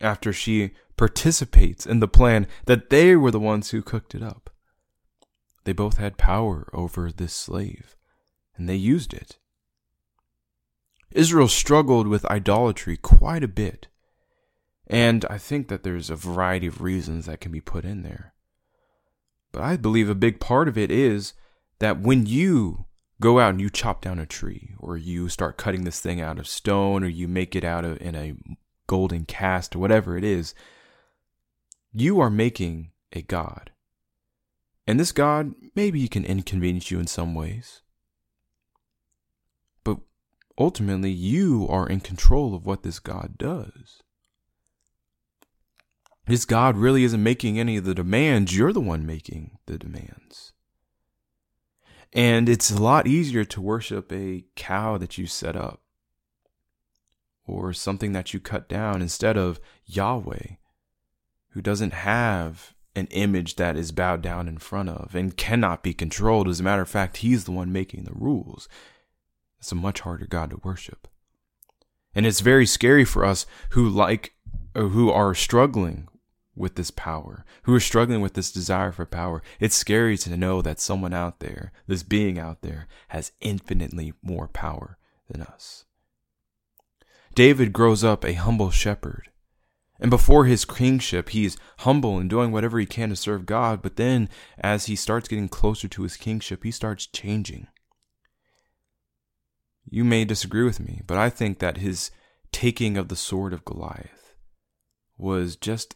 after 0.00 0.32
she 0.32 0.72
participates 0.96 1.86
in 1.86 2.00
the 2.00 2.08
plan 2.08 2.46
that 2.66 2.90
they 2.90 3.16
were 3.16 3.30
the 3.30 3.40
ones 3.40 3.70
who 3.70 3.82
cooked 3.82 4.14
it 4.14 4.22
up. 4.22 4.50
They 5.64 5.72
both 5.72 5.96
had 5.96 6.18
power 6.18 6.68
over 6.72 7.10
this 7.10 7.32
slave, 7.32 7.96
and 8.56 8.68
they 8.68 8.76
used 8.76 9.14
it. 9.14 9.38
Israel 11.10 11.48
struggled 11.48 12.06
with 12.06 12.24
idolatry 12.26 12.96
quite 12.96 13.42
a 13.42 13.48
bit, 13.48 13.88
and 14.86 15.24
I 15.30 15.38
think 15.38 15.68
that 15.68 15.82
there's 15.82 16.10
a 16.10 16.16
variety 16.16 16.66
of 16.66 16.82
reasons 16.82 17.26
that 17.26 17.40
can 17.40 17.50
be 17.50 17.60
put 17.60 17.84
in 17.84 18.02
there. 18.02 18.34
But 19.52 19.62
I 19.62 19.76
believe 19.76 20.10
a 20.10 20.14
big 20.14 20.40
part 20.40 20.68
of 20.68 20.76
it 20.76 20.90
is 20.90 21.32
that 21.84 22.00
when 22.00 22.24
you 22.24 22.86
go 23.20 23.38
out 23.38 23.50
and 23.50 23.60
you 23.60 23.68
chop 23.68 24.00
down 24.00 24.18
a 24.18 24.24
tree, 24.24 24.74
or 24.78 24.96
you 24.96 25.28
start 25.28 25.58
cutting 25.58 25.84
this 25.84 26.00
thing 26.00 26.18
out 26.18 26.38
of 26.38 26.48
stone, 26.48 27.04
or 27.04 27.08
you 27.08 27.28
make 27.28 27.54
it 27.54 27.62
out 27.62 27.84
of 27.84 28.00
in 28.00 28.14
a 28.14 28.32
golden 28.86 29.26
cast, 29.26 29.76
or 29.76 29.80
whatever 29.80 30.16
it 30.16 30.24
is, 30.24 30.54
you 31.92 32.20
are 32.20 32.30
making 32.30 32.90
a 33.12 33.20
God. 33.20 33.70
And 34.86 34.98
this 34.98 35.12
God, 35.12 35.52
maybe 35.74 36.00
he 36.00 36.08
can 36.08 36.24
inconvenience 36.24 36.90
you 36.90 36.98
in 36.98 37.06
some 37.06 37.34
ways. 37.34 37.82
But 39.84 39.98
ultimately, 40.58 41.10
you 41.10 41.66
are 41.68 41.86
in 41.86 42.00
control 42.00 42.54
of 42.54 42.64
what 42.64 42.82
this 42.82 42.98
God 42.98 43.36
does. 43.36 44.02
This 46.26 46.46
God 46.46 46.78
really 46.78 47.04
isn't 47.04 47.22
making 47.22 47.60
any 47.60 47.76
of 47.76 47.84
the 47.84 47.94
demands, 47.94 48.56
you're 48.56 48.72
the 48.72 48.80
one 48.80 49.04
making 49.04 49.58
the 49.66 49.76
demands. 49.76 50.53
And 52.14 52.48
it's 52.48 52.70
a 52.70 52.80
lot 52.80 53.08
easier 53.08 53.44
to 53.44 53.60
worship 53.60 54.12
a 54.12 54.44
cow 54.54 54.96
that 54.98 55.18
you 55.18 55.26
set 55.26 55.56
up 55.56 55.80
or 57.46 57.72
something 57.72 58.12
that 58.12 58.32
you 58.32 58.40
cut 58.40 58.68
down 58.68 59.02
instead 59.02 59.36
of 59.36 59.60
Yahweh, 59.84 60.54
who 61.50 61.60
doesn't 61.60 61.92
have 61.92 62.74
an 62.96 63.08
image 63.08 63.56
that 63.56 63.76
is 63.76 63.90
bowed 63.90 64.22
down 64.22 64.46
in 64.46 64.58
front 64.58 64.88
of 64.88 65.14
and 65.14 65.36
cannot 65.36 65.82
be 65.82 65.92
controlled. 65.92 66.48
As 66.48 66.60
a 66.60 66.62
matter 66.62 66.82
of 66.82 66.88
fact, 66.88 67.18
he's 67.18 67.44
the 67.44 67.52
one 67.52 67.72
making 67.72 68.04
the 68.04 68.14
rules. 68.14 68.68
It's 69.58 69.72
a 69.72 69.74
much 69.74 70.00
harder 70.00 70.26
God 70.26 70.50
to 70.50 70.60
worship. 70.62 71.08
And 72.14 72.26
it's 72.26 72.40
very 72.40 72.66
scary 72.66 73.04
for 73.04 73.24
us 73.24 73.44
who 73.70 73.88
like 73.88 74.34
or 74.74 74.88
who 74.88 75.10
are 75.10 75.34
struggling 75.34 76.08
with 76.56 76.76
this 76.76 76.90
power, 76.90 77.44
who 77.64 77.74
are 77.74 77.80
struggling 77.80 78.20
with 78.20 78.34
this 78.34 78.52
desire 78.52 78.92
for 78.92 79.06
power. 79.06 79.42
It's 79.60 79.76
scary 79.76 80.16
to 80.18 80.36
know 80.36 80.62
that 80.62 80.80
someone 80.80 81.14
out 81.14 81.40
there, 81.40 81.72
this 81.86 82.02
being 82.02 82.38
out 82.38 82.62
there, 82.62 82.86
has 83.08 83.32
infinitely 83.40 84.14
more 84.22 84.48
power 84.48 84.98
than 85.28 85.42
us. 85.42 85.84
David 87.34 87.72
grows 87.72 88.04
up 88.04 88.24
a 88.24 88.34
humble 88.34 88.70
shepherd. 88.70 89.30
And 90.00 90.10
before 90.10 90.44
his 90.44 90.64
kingship, 90.64 91.30
he's 91.30 91.56
humble 91.78 92.18
and 92.18 92.28
doing 92.28 92.52
whatever 92.52 92.78
he 92.78 92.86
can 92.86 93.10
to 93.10 93.16
serve 93.16 93.46
God. 93.46 93.80
But 93.80 93.96
then, 93.96 94.28
as 94.58 94.86
he 94.86 94.96
starts 94.96 95.28
getting 95.28 95.48
closer 95.48 95.88
to 95.88 96.02
his 96.02 96.16
kingship, 96.16 96.64
he 96.64 96.70
starts 96.70 97.06
changing. 97.06 97.68
You 99.88 100.04
may 100.04 100.24
disagree 100.24 100.64
with 100.64 100.80
me, 100.80 101.02
but 101.06 101.16
I 101.16 101.30
think 101.30 101.58
that 101.58 101.78
his 101.78 102.10
taking 102.52 102.96
of 102.96 103.08
the 103.08 103.16
sword 103.16 103.52
of 103.52 103.64
Goliath 103.64 104.34
was 105.16 105.56
just 105.56 105.94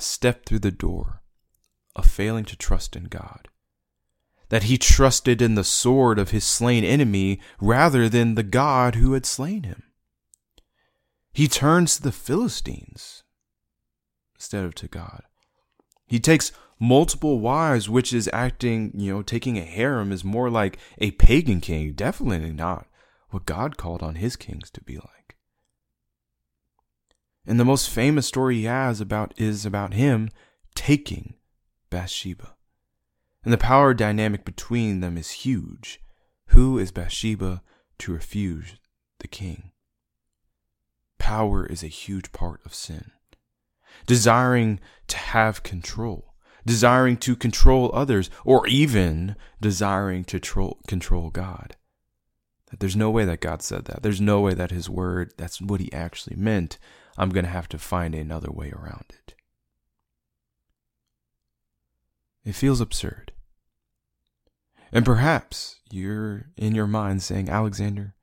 a 0.00 0.02
step 0.02 0.46
through 0.46 0.60
the 0.60 0.70
door 0.70 1.20
of 1.94 2.06
failing 2.06 2.46
to 2.46 2.56
trust 2.56 2.96
in 2.96 3.04
God. 3.04 3.48
that 4.50 4.64
he 4.64 4.76
trusted 4.76 5.40
in 5.40 5.54
the 5.54 5.64
sword 5.64 6.18
of 6.18 6.30
his 6.30 6.44
slain 6.44 6.84
enemy 6.84 7.40
rather 7.60 8.08
than 8.08 8.34
the 8.34 8.42
God 8.42 8.96
who 8.96 9.14
had 9.14 9.24
slain 9.24 9.62
him. 9.62 9.84
He 11.32 11.48
turns 11.48 11.96
to 11.96 12.02
the 12.02 12.12
Philistines 12.12 13.22
instead 14.34 14.64
of 14.64 14.74
to 14.74 14.88
God. 14.88 15.22
He 16.06 16.18
takes 16.18 16.50
multiple 16.80 17.38
wives, 17.38 17.88
which 17.88 18.12
is 18.12 18.28
acting, 18.32 18.92
you 18.96 19.14
know, 19.14 19.22
taking 19.22 19.56
a 19.56 19.62
harem 19.62 20.10
is 20.10 20.24
more 20.24 20.50
like 20.50 20.78
a 20.98 21.12
pagan 21.12 21.60
king, 21.60 21.92
definitely 21.92 22.50
not 22.52 22.86
what 23.28 23.46
God 23.46 23.76
called 23.76 24.02
on 24.02 24.16
his 24.16 24.34
kings 24.34 24.70
to 24.70 24.82
be 24.82 24.96
like. 24.96 25.19
And 27.46 27.58
the 27.58 27.64
most 27.64 27.88
famous 27.88 28.26
story 28.26 28.56
he 28.56 28.64
has 28.64 29.00
about 29.00 29.32
is 29.36 29.64
about 29.64 29.94
him 29.94 30.30
taking 30.74 31.34
Bathsheba. 31.88 32.54
And 33.44 33.52
the 33.52 33.58
power 33.58 33.94
dynamic 33.94 34.44
between 34.44 35.00
them 35.00 35.16
is 35.16 35.30
huge. 35.30 36.00
Who 36.48 36.78
is 36.78 36.92
Bathsheba 36.92 37.62
to 37.98 38.12
refuse 38.12 38.76
the 39.20 39.28
king? 39.28 39.70
Power 41.18 41.64
is 41.66 41.82
a 41.82 41.88
huge 41.88 42.32
part 42.32 42.60
of 42.64 42.74
sin. 42.74 43.12
Desiring 44.06 44.80
to 45.08 45.16
have 45.16 45.62
control, 45.62 46.34
desiring 46.66 47.16
to 47.18 47.36
control 47.36 47.90
others, 47.92 48.30
or 48.44 48.66
even 48.66 49.36
desiring 49.60 50.24
to 50.24 50.40
tro- 50.40 50.78
control 50.86 51.30
God. 51.30 51.76
There's 52.78 52.96
no 52.96 53.10
way 53.10 53.24
that 53.24 53.40
God 53.40 53.62
said 53.62 53.86
that. 53.86 54.02
There's 54.02 54.20
no 54.20 54.40
way 54.40 54.54
that 54.54 54.70
His 54.70 54.88
word, 54.88 55.32
that's 55.36 55.60
what 55.60 55.80
He 55.80 55.92
actually 55.92 56.36
meant. 56.36 56.78
I'm 57.20 57.28
going 57.28 57.44
to 57.44 57.50
have 57.50 57.68
to 57.68 57.78
find 57.78 58.14
another 58.14 58.50
way 58.50 58.72
around 58.72 59.04
it. 59.10 59.34
It 62.46 62.54
feels 62.54 62.80
absurd. 62.80 63.32
And 64.90 65.04
perhaps 65.04 65.80
you're 65.90 66.46
in 66.56 66.74
your 66.74 66.86
mind 66.86 67.22
saying, 67.22 67.50
Alexander, 67.50 68.14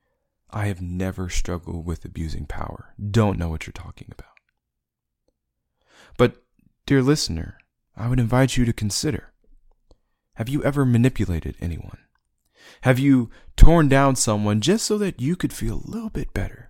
I 0.49 0.65
have 0.65 0.81
never 0.81 1.29
struggled 1.29 1.85
with 1.85 2.05
abusing 2.05 2.47
power. 2.47 2.95
Don't 2.99 3.37
know 3.37 3.49
what 3.49 3.67
you're 3.67 3.71
talking 3.71 4.07
about. 4.11 4.33
But, 6.17 6.43
dear 6.87 7.03
listener, 7.03 7.59
I 7.95 8.09
would 8.09 8.19
invite 8.19 8.57
you 8.57 8.65
to 8.65 8.73
consider 8.73 9.31
have 10.37 10.49
you 10.49 10.63
ever 10.63 10.85
manipulated 10.85 11.55
anyone? 11.61 11.99
Have 12.81 12.97
you 12.97 13.29
torn 13.55 13.89
down 13.89 14.15
someone 14.15 14.59
just 14.59 14.87
so 14.87 14.97
that 14.97 15.21
you 15.21 15.35
could 15.35 15.53
feel 15.53 15.83
a 15.85 15.91
little 15.91 16.09
bit 16.09 16.33
better? 16.33 16.66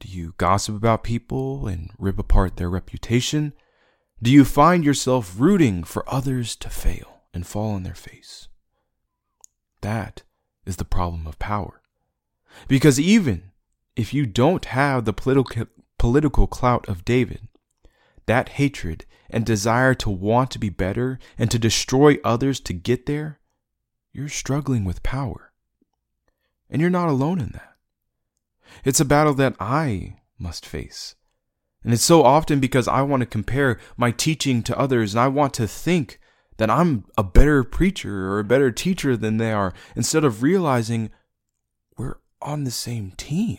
Do 0.00 0.08
you 0.08 0.34
gossip 0.36 0.76
about 0.76 1.04
people 1.04 1.66
and 1.66 1.90
rip 1.98 2.18
apart 2.18 2.56
their 2.56 2.68
reputation? 2.68 3.54
Do 4.22 4.30
you 4.30 4.44
find 4.44 4.84
yourself 4.84 5.34
rooting 5.38 5.84
for 5.84 6.08
others 6.08 6.56
to 6.56 6.70
fail 6.70 7.22
and 7.32 7.46
fall 7.46 7.72
on 7.72 7.82
their 7.82 7.94
face? 7.94 8.48
That 9.80 10.22
is 10.64 10.76
the 10.76 10.84
problem 10.84 11.26
of 11.26 11.38
power. 11.38 11.80
Because 12.68 13.00
even 13.00 13.52
if 13.94 14.12
you 14.12 14.26
don't 14.26 14.66
have 14.66 15.04
the 15.04 15.12
political, 15.12 15.66
political 15.98 16.46
clout 16.46 16.88
of 16.88 17.04
David, 17.04 17.48
that 18.26 18.50
hatred 18.50 19.06
and 19.30 19.46
desire 19.46 19.94
to 19.94 20.10
want 20.10 20.50
to 20.50 20.58
be 20.58 20.68
better 20.68 21.18
and 21.38 21.50
to 21.50 21.58
destroy 21.58 22.18
others 22.24 22.60
to 22.60 22.72
get 22.72 23.06
there, 23.06 23.40
you're 24.12 24.28
struggling 24.28 24.84
with 24.84 25.02
power. 25.02 25.52
And 26.68 26.80
you're 26.80 26.90
not 26.90 27.08
alone 27.08 27.40
in 27.40 27.50
that. 27.50 27.75
It's 28.84 29.00
a 29.00 29.04
battle 29.04 29.34
that 29.34 29.56
I 29.60 30.16
must 30.38 30.66
face 30.66 31.16
and 31.86 31.94
it's 31.94 32.02
so 32.02 32.24
often 32.24 32.58
because 32.58 32.88
I 32.88 33.02
want 33.02 33.20
to 33.20 33.26
compare 33.26 33.78
my 33.96 34.10
teaching 34.10 34.64
to 34.64 34.76
others 34.76 35.14
and 35.14 35.20
I 35.20 35.28
want 35.28 35.54
to 35.54 35.68
think 35.68 36.18
that 36.56 36.68
I'm 36.68 37.04
a 37.16 37.22
better 37.22 37.62
preacher 37.62 38.26
or 38.28 38.40
a 38.40 38.44
better 38.44 38.72
teacher 38.72 39.16
than 39.16 39.36
they 39.36 39.52
are 39.52 39.72
instead 39.94 40.24
of 40.24 40.42
realizing 40.42 41.10
we're 41.96 42.16
on 42.42 42.64
the 42.64 42.72
same 42.72 43.12
team. 43.12 43.58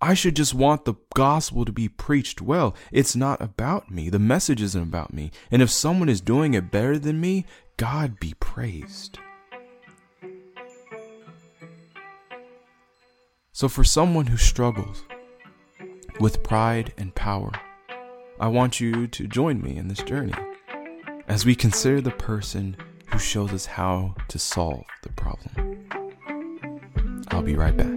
I 0.00 0.14
should 0.14 0.34
just 0.34 0.54
want 0.54 0.86
the 0.86 0.94
gospel 1.14 1.66
to 1.66 1.72
be 1.72 1.90
preached 1.90 2.40
well. 2.40 2.74
It's 2.90 3.14
not 3.14 3.42
about 3.42 3.90
me. 3.90 4.08
The 4.08 4.18
message 4.18 4.62
isn't 4.62 4.82
about 4.82 5.12
me. 5.12 5.32
And 5.50 5.60
if 5.60 5.70
someone 5.70 6.08
is 6.08 6.22
doing 6.22 6.54
it 6.54 6.70
better 6.70 6.98
than 6.98 7.20
me, 7.20 7.44
God 7.76 8.18
be 8.18 8.32
praised. 8.40 9.18
So, 13.56 13.70
for 13.70 13.84
someone 13.84 14.26
who 14.26 14.36
struggles, 14.36 15.04
with 16.20 16.42
pride 16.42 16.92
and 16.98 17.14
power. 17.14 17.50
I 18.38 18.48
want 18.48 18.80
you 18.80 19.06
to 19.06 19.26
join 19.26 19.62
me 19.62 19.78
in 19.78 19.88
this 19.88 20.02
journey 20.02 20.34
as 21.26 21.46
we 21.46 21.54
consider 21.54 22.02
the 22.02 22.10
person 22.10 22.76
who 23.06 23.18
shows 23.18 23.54
us 23.54 23.64
how 23.64 24.14
to 24.28 24.38
solve 24.38 24.84
the 25.04 25.08
problem. 25.14 25.88
I'll 27.28 27.40
be 27.40 27.56
right 27.56 27.74
back. 27.74 27.95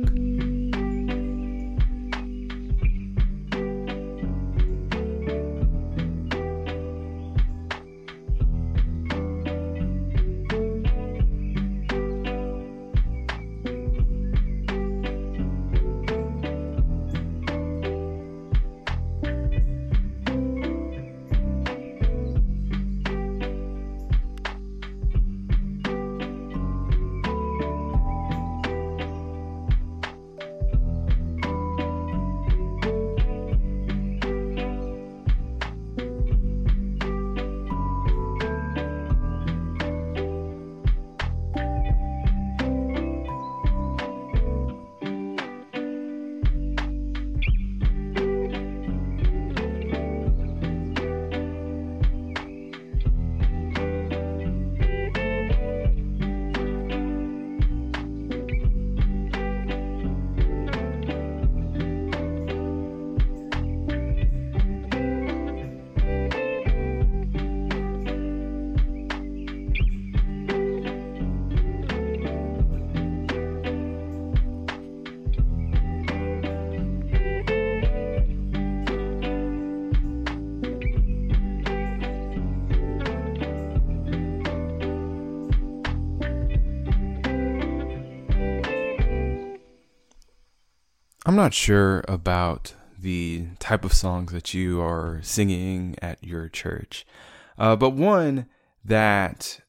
I'm 91.29 91.35
not 91.35 91.53
sure 91.53 92.03
about 92.07 92.73
the 92.97 93.49
type 93.59 93.85
of 93.85 93.93
songs 93.93 94.31
that 94.31 94.55
you 94.55 94.81
are 94.81 95.19
singing 95.21 95.95
at 96.01 96.23
your 96.23 96.49
church, 96.49 97.05
uh, 97.55 97.75
but 97.75 97.91
one 97.91 98.47
that 98.83 99.59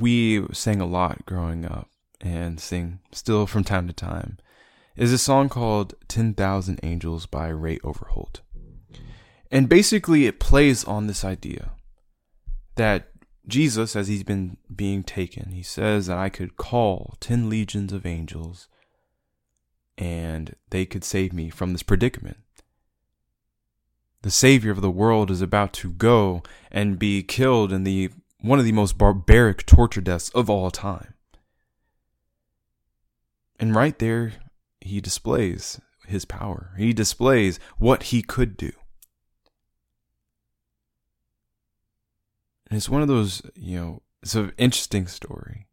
we 0.00 0.46
sang 0.52 0.80
a 0.80 0.86
lot 0.86 1.26
growing 1.26 1.64
up 1.64 1.88
and 2.20 2.60
sing 2.60 3.00
still 3.10 3.48
from 3.48 3.64
time 3.64 3.88
to 3.88 3.92
time 3.92 4.38
is 4.94 5.12
a 5.12 5.18
song 5.18 5.48
called 5.48 5.94
10,000 6.06 6.78
Angels 6.84 7.26
by 7.26 7.48
Ray 7.48 7.80
Overholt. 7.82 8.40
And 9.50 9.68
basically, 9.68 10.26
it 10.26 10.38
plays 10.38 10.84
on 10.84 11.08
this 11.08 11.24
idea 11.24 11.72
that 12.76 13.08
Jesus, 13.48 13.96
as 13.96 14.06
he's 14.06 14.22
been 14.22 14.58
being 14.72 15.02
taken, 15.02 15.50
he 15.50 15.64
says 15.64 16.06
that 16.06 16.18
I 16.18 16.28
could 16.28 16.56
call 16.56 17.16
10 17.18 17.50
legions 17.50 17.92
of 17.92 18.06
angels 18.06 18.68
and 20.00 20.56
they 20.70 20.86
could 20.86 21.04
save 21.04 21.32
me 21.32 21.50
from 21.50 21.72
this 21.72 21.82
predicament. 21.82 22.38
The 24.22 24.30
Savior 24.30 24.70
of 24.70 24.80
the 24.80 24.90
world 24.90 25.30
is 25.30 25.42
about 25.42 25.74
to 25.74 25.92
go 25.92 26.42
and 26.70 26.98
be 26.98 27.22
killed 27.22 27.70
in 27.72 27.84
the 27.84 28.10
one 28.40 28.58
of 28.58 28.64
the 28.64 28.72
most 28.72 28.96
barbaric 28.96 29.66
torture 29.66 30.00
deaths 30.00 30.30
of 30.30 30.48
all 30.48 30.70
time. 30.70 31.14
And 33.58 33.74
right 33.74 33.98
there, 33.98 34.32
he 34.80 35.02
displays 35.02 35.78
his 36.06 36.24
power. 36.24 36.72
He 36.78 36.94
displays 36.94 37.60
what 37.78 38.04
he 38.04 38.22
could 38.22 38.56
do. 38.56 38.72
And 42.70 42.78
it's 42.78 42.88
one 42.88 43.02
of 43.02 43.08
those, 43.08 43.42
you 43.54 43.78
know, 43.78 44.02
it's 44.22 44.34
an 44.34 44.52
interesting 44.56 45.06
story. 45.06 45.66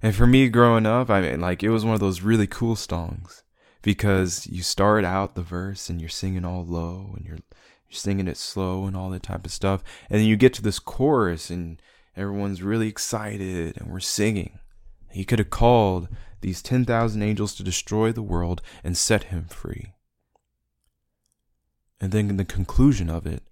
And 0.00 0.14
for 0.14 0.26
me 0.26 0.48
growing 0.48 0.86
up, 0.86 1.10
I 1.10 1.22
mean, 1.22 1.40
like, 1.40 1.64
it 1.64 1.70
was 1.70 1.84
one 1.84 1.94
of 1.94 2.00
those 2.00 2.20
really 2.20 2.46
cool 2.46 2.76
songs 2.76 3.42
because 3.86 4.48
you 4.48 4.64
start 4.64 5.04
out 5.04 5.36
the 5.36 5.42
verse 5.42 5.88
and 5.88 6.00
you're 6.00 6.10
singing 6.10 6.44
all 6.44 6.64
low 6.64 7.12
and 7.14 7.24
you're, 7.24 7.36
you're 7.36 7.92
singing 7.92 8.26
it 8.26 8.36
slow 8.36 8.84
and 8.84 8.96
all 8.96 9.10
that 9.10 9.22
type 9.22 9.44
of 9.44 9.52
stuff. 9.52 9.84
And 10.10 10.18
then 10.18 10.26
you 10.26 10.36
get 10.36 10.52
to 10.54 10.62
this 10.62 10.80
chorus 10.80 11.50
and 11.50 11.80
everyone's 12.16 12.64
really 12.64 12.88
excited 12.88 13.76
and 13.76 13.88
we're 13.88 14.00
singing. 14.00 14.58
He 15.12 15.24
could 15.24 15.38
have 15.38 15.50
called 15.50 16.08
these 16.40 16.62
10,000 16.62 17.22
angels 17.22 17.54
to 17.54 17.62
destroy 17.62 18.10
the 18.10 18.22
world 18.24 18.60
and 18.82 18.96
set 18.96 19.24
him 19.24 19.44
free. 19.44 19.92
And 22.00 22.10
then 22.10 22.28
in 22.28 22.38
the 22.38 22.44
conclusion 22.44 23.08
of 23.08 23.24
it, 23.24 23.44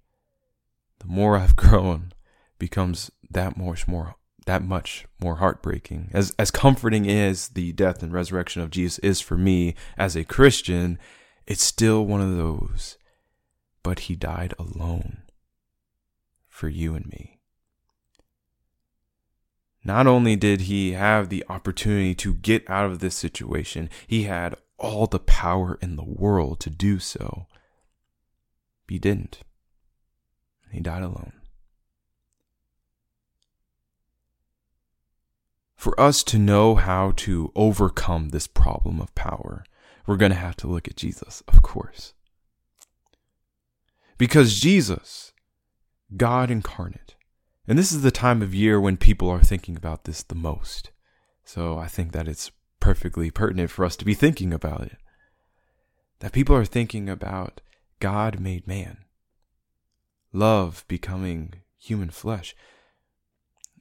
the 0.98 1.06
more 1.06 1.36
I've 1.36 1.54
grown 1.64 2.12
becomes 2.58 3.08
that 3.30 3.56
much 3.56 3.86
more 3.86 4.16
that 4.46 4.62
much 4.62 5.06
more 5.20 5.36
heartbreaking. 5.36 6.10
As 6.12 6.34
as 6.38 6.50
comforting 6.50 7.08
as 7.10 7.48
the 7.48 7.72
death 7.72 8.02
and 8.02 8.12
resurrection 8.12 8.62
of 8.62 8.70
Jesus 8.70 8.98
is 9.00 9.20
for 9.20 9.36
me 9.36 9.74
as 9.96 10.16
a 10.16 10.24
Christian, 10.24 10.98
it's 11.46 11.64
still 11.64 12.04
one 12.04 12.20
of 12.20 12.36
those. 12.36 12.96
But 13.82 14.00
he 14.00 14.14
died 14.14 14.54
alone 14.58 15.22
for 16.48 16.68
you 16.68 16.94
and 16.94 17.06
me. 17.06 17.40
Not 19.84 20.06
only 20.06 20.34
did 20.34 20.62
he 20.62 20.92
have 20.92 21.28
the 21.28 21.44
opportunity 21.48 22.14
to 22.14 22.34
get 22.34 22.68
out 22.70 22.86
of 22.86 23.00
this 23.00 23.14
situation, 23.14 23.90
he 24.06 24.22
had 24.22 24.56
all 24.78 25.06
the 25.06 25.18
power 25.18 25.78
in 25.82 25.96
the 25.96 26.04
world 26.04 26.60
to 26.60 26.70
do 26.70 26.98
so. 26.98 27.46
He 28.88 28.98
didn't. 28.98 29.40
He 30.70 30.80
died 30.80 31.02
alone. 31.02 31.32
For 35.84 36.00
us 36.00 36.22
to 36.24 36.38
know 36.38 36.76
how 36.76 37.12
to 37.16 37.52
overcome 37.54 38.30
this 38.30 38.46
problem 38.46 39.02
of 39.02 39.14
power, 39.14 39.66
we're 40.06 40.16
going 40.16 40.32
to 40.32 40.38
have 40.38 40.56
to 40.56 40.66
look 40.66 40.88
at 40.88 40.96
Jesus, 40.96 41.42
of 41.46 41.60
course. 41.60 42.14
Because 44.16 44.58
Jesus, 44.58 45.34
God 46.16 46.50
incarnate, 46.50 47.16
and 47.68 47.78
this 47.78 47.92
is 47.92 48.00
the 48.00 48.10
time 48.10 48.40
of 48.40 48.54
year 48.54 48.80
when 48.80 48.96
people 48.96 49.28
are 49.28 49.42
thinking 49.42 49.76
about 49.76 50.04
this 50.04 50.22
the 50.22 50.34
most. 50.34 50.90
So 51.44 51.76
I 51.76 51.86
think 51.86 52.12
that 52.12 52.28
it's 52.28 52.50
perfectly 52.80 53.30
pertinent 53.30 53.70
for 53.70 53.84
us 53.84 53.94
to 53.96 54.06
be 54.06 54.14
thinking 54.14 54.54
about 54.54 54.84
it. 54.84 54.96
That 56.20 56.32
people 56.32 56.56
are 56.56 56.64
thinking 56.64 57.10
about 57.10 57.60
God 58.00 58.40
made 58.40 58.66
man, 58.66 59.04
love 60.32 60.86
becoming 60.88 61.56
human 61.76 62.08
flesh. 62.08 62.56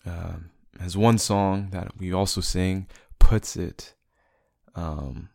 Um, 0.06 0.50
as 0.80 0.98
one 0.98 1.18
song 1.18 1.70
that 1.72 1.98
we 1.98 2.12
also 2.12 2.42
sing 2.42 2.88
puts 3.20 3.56
it, 3.56 3.94
um, 4.76 5.30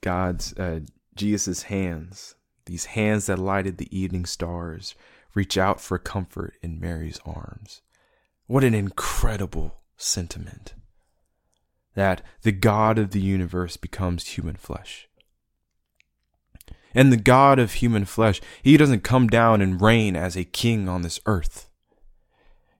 God's 0.00 0.52
uh, 0.58 0.80
Jesus' 1.14 1.64
hands, 1.64 2.34
these 2.66 2.86
hands 2.86 3.26
that 3.26 3.38
lighted 3.38 3.78
the 3.78 3.96
evening 3.96 4.26
stars, 4.26 4.94
reach 5.34 5.58
out 5.58 5.80
for 5.80 5.98
comfort 5.98 6.54
in 6.62 6.80
Mary's 6.80 7.20
arms. 7.24 7.82
What 8.46 8.64
an 8.64 8.74
incredible 8.74 9.80
sentiment 9.96 10.74
that 11.94 12.22
the 12.42 12.52
God 12.52 12.98
of 12.98 13.10
the 13.10 13.20
universe 13.20 13.76
becomes 13.76 14.26
human 14.26 14.56
flesh. 14.56 15.08
And 16.94 17.12
the 17.12 17.16
God 17.16 17.58
of 17.58 17.74
human 17.74 18.04
flesh, 18.04 18.40
he 18.62 18.76
doesn't 18.76 19.02
come 19.02 19.26
down 19.28 19.60
and 19.60 19.80
reign 19.80 20.16
as 20.16 20.36
a 20.36 20.44
king 20.44 20.88
on 20.88 21.02
this 21.02 21.20
earth. 21.26 21.68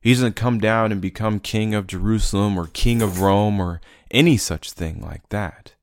He 0.04 0.12
doesn't 0.12 0.36
come 0.36 0.58
down 0.58 0.92
and 0.92 1.00
become 1.00 1.40
king 1.40 1.74
of 1.74 1.86
Jerusalem 1.86 2.58
or 2.58 2.66
king 2.66 3.00
of 3.00 3.22
Rome 3.22 3.58
or 3.58 3.80
any 4.10 4.36
such 4.36 4.70
thing 4.70 5.00
like 5.00 5.26
that. 5.30 5.76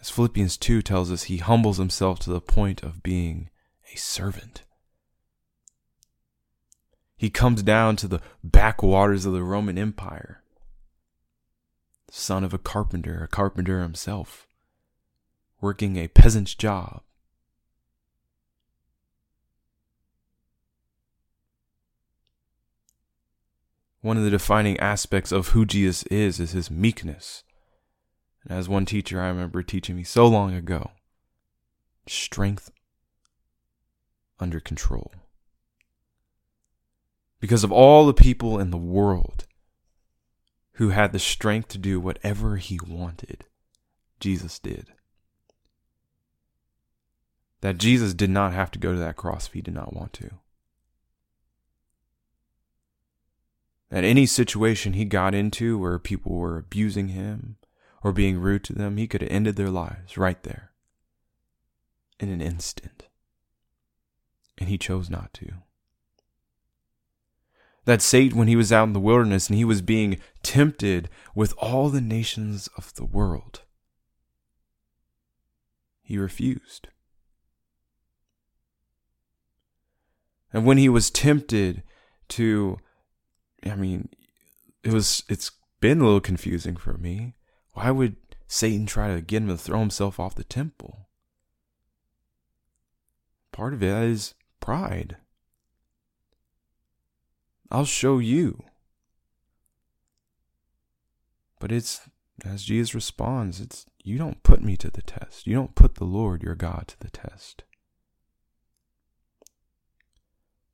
As 0.00 0.08
Philippians 0.08 0.56
2 0.56 0.80
tells 0.80 1.12
us, 1.12 1.24
he 1.24 1.36
humbles 1.36 1.76
himself 1.76 2.20
to 2.20 2.30
the 2.30 2.40
point 2.40 2.82
of 2.82 3.02
being 3.02 3.50
a 3.92 3.98
servant. 3.98 4.62
He 7.18 7.28
comes 7.28 7.62
down 7.62 7.96
to 7.96 8.08
the 8.08 8.22
backwaters 8.42 9.26
of 9.26 9.34
the 9.34 9.42
Roman 9.42 9.76
Empire, 9.76 10.42
son 12.10 12.44
of 12.44 12.54
a 12.54 12.58
carpenter, 12.58 13.22
a 13.22 13.28
carpenter 13.28 13.82
himself, 13.82 14.48
working 15.60 15.98
a 15.98 16.08
peasant's 16.08 16.54
job 16.54 17.02
One 24.00 24.16
of 24.16 24.22
the 24.22 24.30
defining 24.30 24.78
aspects 24.78 25.32
of 25.32 25.48
who 25.48 25.64
Jesus 25.64 26.04
is 26.04 26.38
is 26.38 26.52
his 26.52 26.70
meekness. 26.70 27.42
And 28.44 28.56
as 28.56 28.68
one 28.68 28.86
teacher 28.86 29.20
I 29.20 29.28
remember 29.28 29.62
teaching 29.62 29.96
me 29.96 30.04
so 30.04 30.26
long 30.26 30.54
ago, 30.54 30.92
strength 32.06 32.70
under 34.38 34.60
control. 34.60 35.12
Because 37.40 37.64
of 37.64 37.72
all 37.72 38.06
the 38.06 38.14
people 38.14 38.58
in 38.58 38.70
the 38.70 38.76
world 38.76 39.46
who 40.74 40.90
had 40.90 41.12
the 41.12 41.18
strength 41.18 41.68
to 41.68 41.78
do 41.78 41.98
whatever 41.98 42.56
he 42.56 42.78
wanted, 42.86 43.44
Jesus 44.20 44.58
did. 44.58 44.86
That 47.60 47.78
Jesus 47.78 48.14
did 48.14 48.30
not 48.30 48.52
have 48.52 48.70
to 48.72 48.78
go 48.78 48.92
to 48.92 48.98
that 48.98 49.16
cross 49.16 49.48
if 49.48 49.52
he 49.52 49.60
did 49.60 49.74
not 49.74 49.92
want 49.92 50.12
to. 50.14 50.30
That 53.90 54.04
any 54.04 54.26
situation 54.26 54.92
he 54.92 55.04
got 55.04 55.34
into 55.34 55.78
where 55.78 55.98
people 55.98 56.32
were 56.32 56.58
abusing 56.58 57.08
him 57.08 57.56
or 58.02 58.12
being 58.12 58.38
rude 58.38 58.64
to 58.64 58.72
them, 58.74 58.96
he 58.96 59.06
could 59.06 59.22
have 59.22 59.30
ended 59.30 59.56
their 59.56 59.70
lives 59.70 60.18
right 60.18 60.42
there 60.42 60.72
in 62.20 62.28
an 62.28 62.40
instant. 62.40 63.08
And 64.58 64.68
he 64.68 64.76
chose 64.76 65.08
not 65.08 65.32
to. 65.34 65.52
That 67.84 68.02
Satan, 68.02 68.36
when 68.36 68.48
he 68.48 68.56
was 68.56 68.72
out 68.72 68.88
in 68.88 68.92
the 68.92 69.00
wilderness 69.00 69.48
and 69.48 69.56
he 69.56 69.64
was 69.64 69.80
being 69.80 70.20
tempted 70.42 71.08
with 71.34 71.54
all 71.56 71.88
the 71.88 72.02
nations 72.02 72.68
of 72.76 72.94
the 72.94 73.04
world, 73.04 73.62
he 76.02 76.18
refused. 76.18 76.88
And 80.52 80.66
when 80.66 80.76
he 80.76 80.88
was 80.88 81.10
tempted 81.10 81.82
to 82.28 82.78
I 83.64 83.74
mean, 83.74 84.08
it 84.82 84.92
was 84.92 85.22
it's 85.28 85.50
been 85.80 86.00
a 86.00 86.04
little 86.04 86.20
confusing 86.20 86.76
for 86.76 86.94
me. 86.94 87.34
Why 87.72 87.90
would 87.90 88.16
Satan 88.46 88.86
try 88.86 89.14
to 89.14 89.20
get 89.20 89.42
him 89.42 89.48
to 89.48 89.56
throw 89.56 89.80
himself 89.80 90.18
off 90.18 90.34
the 90.34 90.44
temple? 90.44 91.08
Part 93.52 93.74
of 93.74 93.82
it 93.82 93.88
is 93.88 94.34
pride. 94.60 95.16
I'll 97.70 97.84
show 97.84 98.18
you. 98.18 98.64
But 101.60 101.72
it's 101.72 102.00
as 102.44 102.62
Jesus 102.62 102.94
responds, 102.94 103.60
it's 103.60 103.86
you 104.02 104.16
don't 104.16 104.42
put 104.42 104.62
me 104.62 104.76
to 104.76 104.90
the 104.90 105.02
test. 105.02 105.46
You 105.46 105.54
don't 105.54 105.74
put 105.74 105.96
the 105.96 106.04
Lord 106.04 106.42
your 106.42 106.54
God 106.54 106.84
to 106.88 107.00
the 107.00 107.10
test. 107.10 107.64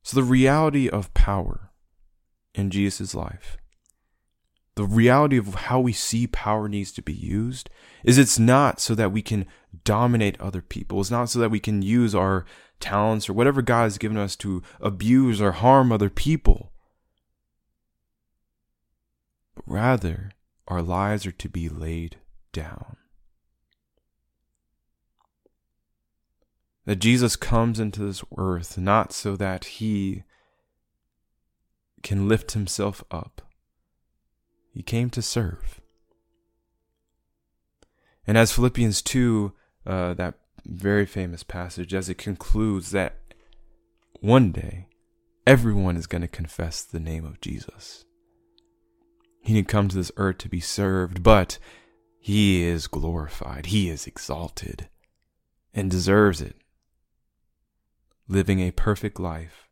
So 0.03 0.15
the 0.15 0.23
reality 0.23 0.87
of 0.87 1.13
power 1.15 1.71
in 2.55 2.69
Jesus' 2.69 3.13
life. 3.13 3.57
The 4.75 4.85
reality 4.85 5.37
of 5.37 5.55
how 5.55 5.79
we 5.79 5.93
see 5.93 6.27
power 6.27 6.67
needs 6.67 6.91
to 6.93 7.01
be 7.01 7.13
used 7.13 7.69
is 8.03 8.17
it's 8.17 8.37
not 8.37 8.81
so 8.81 8.93
that 8.95 9.11
we 9.11 9.21
can 9.21 9.45
dominate 9.85 10.39
other 10.39 10.61
people. 10.61 10.99
It's 10.99 11.11
not 11.11 11.29
so 11.29 11.39
that 11.39 11.51
we 11.51 11.61
can 11.61 11.81
use 11.81 12.13
our 12.13 12.45
talents 12.79 13.29
or 13.29 13.33
whatever 13.33 13.61
God 13.61 13.83
has 13.83 13.97
given 13.97 14.17
us 14.17 14.35
to 14.37 14.61
abuse 14.81 15.41
or 15.41 15.53
harm 15.53 15.91
other 15.91 16.09
people. 16.09 16.73
But 19.55 19.63
rather, 19.65 20.31
our 20.67 20.81
lives 20.81 21.25
are 21.25 21.31
to 21.31 21.49
be 21.49 21.69
laid 21.69 22.17
down. 22.51 22.97
That 26.85 26.97
Jesus 26.97 27.35
comes 27.35 27.79
into 27.79 28.05
this 28.05 28.23
earth 28.37 28.77
not 28.77 29.13
so 29.13 29.37
that 29.37 29.65
he 29.65 30.23
can 32.05 32.29
lift 32.29 32.51
himself 32.51 33.03
up. 33.09 33.41
He 34.71 34.83
came 34.83 35.09
to 35.09 35.23
serve. 35.23 35.81
And 38.27 38.37
as 38.37 38.51
Philippians 38.51 39.01
2, 39.01 39.51
uh, 39.87 40.13
that 40.13 40.35
very 40.65 41.07
famous 41.07 41.41
passage, 41.41 41.95
as 41.95 42.07
it 42.07 42.19
concludes 42.19 42.91
that 42.91 43.17
one 44.21 44.51
day 44.51 44.87
everyone 45.47 45.97
is 45.97 46.05
going 46.05 46.21
to 46.21 46.27
confess 46.27 46.83
the 46.83 46.99
name 46.99 47.25
of 47.25 47.41
Jesus. 47.41 48.05
He 49.41 49.55
didn't 49.55 49.67
come 49.67 49.87
to 49.87 49.95
this 49.95 50.11
earth 50.15 50.37
to 50.39 50.49
be 50.49 50.59
served, 50.59 51.23
but 51.23 51.57
he 52.19 52.61
is 52.63 52.85
glorified, 52.85 53.67
he 53.67 53.89
is 53.89 54.05
exalted, 54.05 54.89
and 55.73 55.89
deserves 55.89 56.39
it. 56.39 56.55
Living 58.27 58.59
a 58.59 58.69
perfect 58.69 59.19
life 59.19 59.64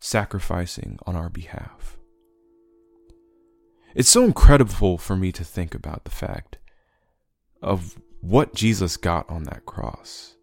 sacrificing 0.00 0.98
on 1.06 1.14
our 1.14 1.28
behalf. 1.28 1.98
It's 3.94 4.08
so 4.08 4.24
incredible 4.24 4.98
for 4.98 5.16
me 5.16 5.30
to 5.32 5.44
think 5.44 5.74
about 5.74 6.04
the 6.04 6.10
fact 6.10 6.58
of 7.62 8.00
what 8.20 8.54
Jesus 8.54 8.96
got 8.96 9.28
on 9.28 9.44
that 9.44 9.66
cross 9.66 10.36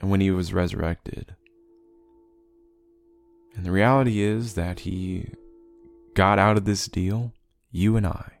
and 0.00 0.10
when 0.10 0.20
he 0.20 0.30
was 0.30 0.52
resurrected. 0.52 1.36
And 3.54 3.64
the 3.64 3.70
reality 3.70 4.20
is 4.20 4.54
that 4.54 4.80
he 4.80 5.30
got 6.14 6.38
out 6.38 6.56
of 6.56 6.64
this 6.64 6.86
deal, 6.86 7.32
you 7.70 7.96
and 7.96 8.06
I. 8.06 8.32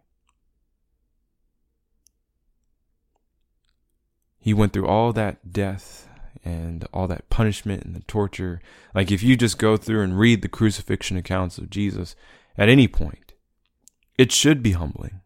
He 4.40 4.52
went 4.52 4.72
through 4.72 4.86
all 4.86 5.12
that 5.12 5.52
death 5.52 6.08
and 6.44 6.86
all 6.92 7.06
that 7.08 7.28
punishment 7.30 7.84
and 7.84 7.94
the 7.94 8.00
torture. 8.00 8.60
Like, 8.94 9.10
if 9.10 9.22
you 9.22 9.36
just 9.36 9.58
go 9.58 9.76
through 9.76 10.02
and 10.02 10.18
read 10.18 10.42
the 10.42 10.48
crucifixion 10.48 11.16
accounts 11.16 11.58
of 11.58 11.70
Jesus 11.70 12.16
at 12.56 12.68
any 12.68 12.88
point, 12.88 13.34
it 14.16 14.32
should 14.32 14.62
be 14.62 14.72
humbling. 14.72 15.20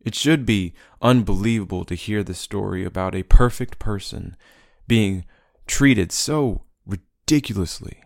It 0.00 0.14
should 0.14 0.46
be 0.46 0.72
unbelievable 1.02 1.84
to 1.84 1.94
hear 1.94 2.22
the 2.22 2.34
story 2.34 2.84
about 2.84 3.14
a 3.14 3.22
perfect 3.22 3.78
person 3.78 4.36
being 4.86 5.24
treated 5.66 6.10
so 6.10 6.62
ridiculously 6.86 8.02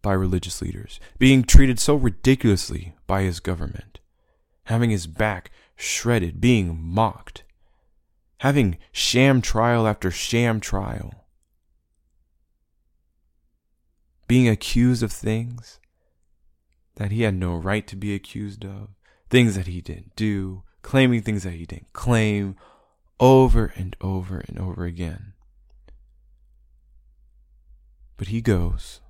by 0.00 0.12
religious 0.12 0.62
leaders, 0.62 1.00
being 1.18 1.42
treated 1.42 1.80
so 1.80 1.96
ridiculously 1.96 2.94
by 3.08 3.22
his 3.22 3.40
government, 3.40 3.98
having 4.64 4.90
his 4.90 5.08
back 5.08 5.50
shredded, 5.74 6.40
being 6.40 6.80
mocked, 6.80 7.42
having 8.38 8.78
sham 8.92 9.40
trial 9.40 9.86
after 9.86 10.10
sham 10.10 10.60
trial, 10.60 11.26
being 14.28 14.48
accused 14.48 15.02
of 15.02 15.12
things 15.12 15.78
that 16.96 17.10
he 17.10 17.22
had 17.22 17.34
no 17.34 17.54
right 17.54 17.86
to 17.86 17.96
be 17.96 18.14
accused 18.14 18.64
of, 18.64 18.88
things 19.30 19.54
that 19.56 19.66
he 19.66 19.80
didn't 19.80 20.14
do, 20.16 20.62
claiming 20.82 21.22
things 21.22 21.42
that 21.44 21.52
he 21.52 21.66
didn't 21.66 21.92
claim 21.92 22.56
over 23.18 23.72
and 23.76 23.96
over 24.00 24.42
and 24.46 24.58
over 24.58 24.84
again. 24.84 25.32
But 28.16 28.28
he 28.28 28.40
goes 28.40 29.00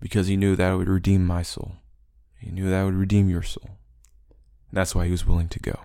because 0.00 0.26
he 0.26 0.36
knew 0.36 0.56
that 0.56 0.72
it 0.72 0.76
would 0.76 0.88
redeem 0.88 1.24
my 1.24 1.42
soul. 1.42 1.76
He 2.38 2.50
knew 2.50 2.68
that 2.68 2.82
would 2.82 2.94
redeem 2.94 3.30
your 3.30 3.42
soul. 3.42 3.78
And 4.68 4.76
that's 4.76 4.94
why 4.94 5.06
he 5.06 5.10
was 5.10 5.26
willing 5.26 5.48
to 5.48 5.60
go. 5.60 5.80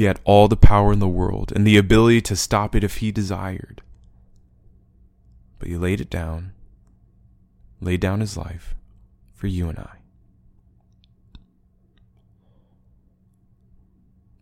He 0.00 0.06
had 0.06 0.18
all 0.24 0.48
the 0.48 0.56
power 0.56 0.94
in 0.94 0.98
the 0.98 1.06
world 1.06 1.52
and 1.54 1.66
the 1.66 1.76
ability 1.76 2.22
to 2.22 2.34
stop 2.34 2.74
it 2.74 2.82
if 2.82 2.96
he 2.96 3.12
desired. 3.12 3.82
But 5.58 5.68
he 5.68 5.76
laid 5.76 6.00
it 6.00 6.08
down, 6.08 6.54
laid 7.82 8.00
down 8.00 8.20
his 8.20 8.34
life 8.34 8.74
for 9.34 9.46
you 9.46 9.68
and 9.68 9.78
I. 9.78 9.98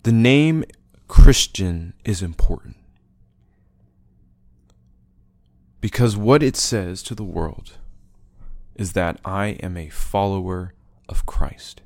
The 0.04 0.12
name 0.12 0.62
Christian 1.08 1.92
is 2.04 2.22
important 2.22 2.76
because 5.80 6.16
what 6.16 6.40
it 6.40 6.54
says 6.54 7.02
to 7.02 7.16
the 7.16 7.24
world 7.24 7.78
is 8.76 8.92
that 8.92 9.18
I 9.24 9.58
am 9.60 9.76
a 9.76 9.88
follower 9.88 10.74
of 11.08 11.26
Christ. 11.26 11.82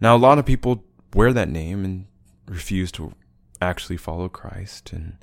Now, 0.00 0.14
a 0.14 0.18
lot 0.18 0.38
of 0.38 0.46
people 0.46 0.84
wear 1.14 1.32
that 1.32 1.48
name 1.48 1.84
and 1.84 2.06
refuse 2.46 2.92
to 2.92 3.12
actually 3.60 3.96
follow 3.96 4.28
Christ 4.28 4.92
and 4.92 5.16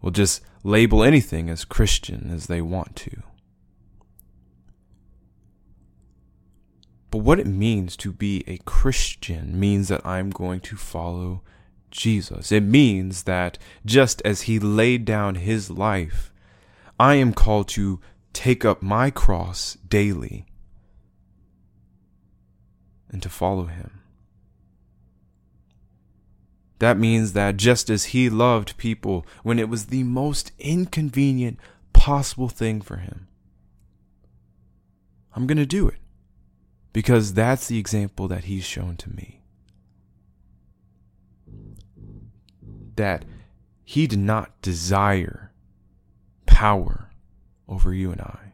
will 0.00 0.10
just 0.10 0.42
label 0.62 1.02
anything 1.02 1.48
as 1.50 1.64
Christian 1.64 2.30
as 2.32 2.46
they 2.46 2.60
want 2.60 2.96
to. 2.96 3.22
But 7.10 7.18
what 7.18 7.38
it 7.40 7.46
means 7.46 7.96
to 7.98 8.12
be 8.12 8.44
a 8.46 8.58
Christian 8.58 9.58
means 9.58 9.88
that 9.88 10.04
I'm 10.04 10.30
going 10.30 10.60
to 10.60 10.76
follow 10.76 11.42
Jesus. 11.90 12.52
It 12.52 12.62
means 12.62 13.22
that 13.22 13.58
just 13.84 14.20
as 14.24 14.42
he 14.42 14.58
laid 14.58 15.04
down 15.04 15.36
his 15.36 15.70
life, 15.70 16.32
I 16.98 17.14
am 17.14 17.32
called 17.32 17.68
to 17.68 18.00
take 18.32 18.64
up 18.64 18.82
my 18.82 19.10
cross 19.10 19.78
daily 19.88 20.46
and 23.10 23.22
to 23.22 23.28
follow 23.28 23.64
him. 23.64 23.95
That 26.78 26.98
means 26.98 27.32
that 27.32 27.56
just 27.56 27.88
as 27.88 28.06
he 28.06 28.28
loved 28.28 28.76
people 28.76 29.26
when 29.42 29.58
it 29.58 29.68
was 29.68 29.86
the 29.86 30.02
most 30.02 30.52
inconvenient 30.58 31.58
possible 31.92 32.48
thing 32.48 32.80
for 32.80 32.96
him, 32.98 33.28
I'm 35.34 35.46
going 35.46 35.58
to 35.58 35.66
do 35.66 35.88
it 35.88 35.98
because 36.92 37.34
that's 37.34 37.66
the 37.66 37.78
example 37.78 38.28
that 38.28 38.44
he's 38.44 38.64
shown 38.64 38.96
to 38.96 39.10
me. 39.10 39.42
That 42.96 43.24
he 43.84 44.06
did 44.06 44.18
not 44.18 44.60
desire 44.62 45.52
power 46.46 47.10
over 47.68 47.92
you 47.92 48.10
and 48.12 48.20
I. 48.20 48.52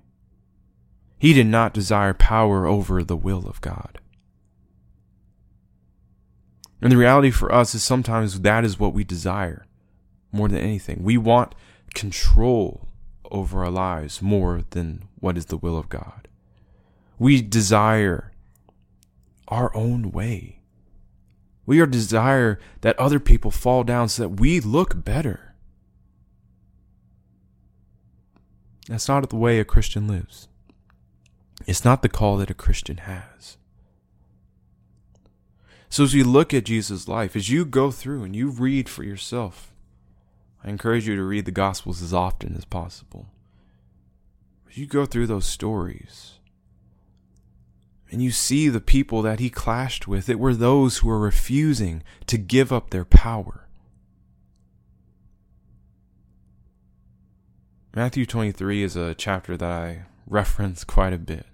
He 1.18 1.32
did 1.32 1.46
not 1.46 1.72
desire 1.72 2.14
power 2.14 2.66
over 2.66 3.04
the 3.04 3.16
will 3.16 3.46
of 3.48 3.60
God. 3.60 4.00
And 6.82 6.90
the 6.90 6.96
reality 6.96 7.30
for 7.30 7.54
us 7.54 7.76
is 7.76 7.82
sometimes 7.84 8.40
that 8.40 8.64
is 8.64 8.78
what 8.78 8.92
we 8.92 9.04
desire 9.04 9.66
more 10.32 10.48
than 10.48 10.58
anything. 10.58 11.04
We 11.04 11.16
want 11.16 11.54
control 11.94 12.88
over 13.30 13.64
our 13.64 13.70
lives 13.70 14.20
more 14.20 14.62
than 14.70 15.04
what 15.20 15.38
is 15.38 15.46
the 15.46 15.56
will 15.56 15.78
of 15.78 15.88
God. 15.88 16.26
We 17.20 17.40
desire 17.40 18.32
our 19.46 19.74
own 19.76 20.10
way. 20.10 20.58
We 21.66 21.78
are 21.80 21.86
desire 21.86 22.58
that 22.80 22.98
other 22.98 23.20
people 23.20 23.52
fall 23.52 23.84
down 23.84 24.08
so 24.08 24.24
that 24.24 24.40
we 24.40 24.58
look 24.58 25.04
better. 25.04 25.54
That's 28.88 29.06
not 29.06 29.30
the 29.30 29.36
way 29.36 29.60
a 29.60 29.64
Christian 29.64 30.08
lives. 30.08 30.48
It's 31.68 31.84
not 31.84 32.02
the 32.02 32.08
call 32.08 32.38
that 32.38 32.50
a 32.50 32.54
Christian 32.54 32.96
has. 32.98 33.56
So, 35.92 36.04
as 36.04 36.14
you 36.14 36.24
look 36.24 36.54
at 36.54 36.64
Jesus' 36.64 37.06
life, 37.06 37.36
as 37.36 37.50
you 37.50 37.66
go 37.66 37.90
through 37.90 38.24
and 38.24 38.34
you 38.34 38.48
read 38.48 38.88
for 38.88 39.04
yourself, 39.04 39.74
I 40.64 40.70
encourage 40.70 41.06
you 41.06 41.16
to 41.16 41.22
read 41.22 41.44
the 41.44 41.50
Gospels 41.50 42.00
as 42.00 42.14
often 42.14 42.56
as 42.56 42.64
possible. 42.64 43.26
As 44.70 44.78
you 44.78 44.86
go 44.86 45.04
through 45.04 45.26
those 45.26 45.44
stories, 45.44 46.38
and 48.10 48.22
you 48.22 48.30
see 48.30 48.70
the 48.70 48.80
people 48.80 49.20
that 49.20 49.38
he 49.38 49.50
clashed 49.50 50.08
with, 50.08 50.30
it 50.30 50.38
were 50.38 50.54
those 50.54 50.96
who 50.96 51.08
were 51.08 51.18
refusing 51.18 52.02
to 52.26 52.38
give 52.38 52.72
up 52.72 52.88
their 52.88 53.04
power. 53.04 53.68
Matthew 57.94 58.24
23 58.24 58.82
is 58.82 58.96
a 58.96 59.14
chapter 59.14 59.58
that 59.58 59.70
I 59.70 60.04
reference 60.26 60.84
quite 60.84 61.12
a 61.12 61.18
bit 61.18 61.44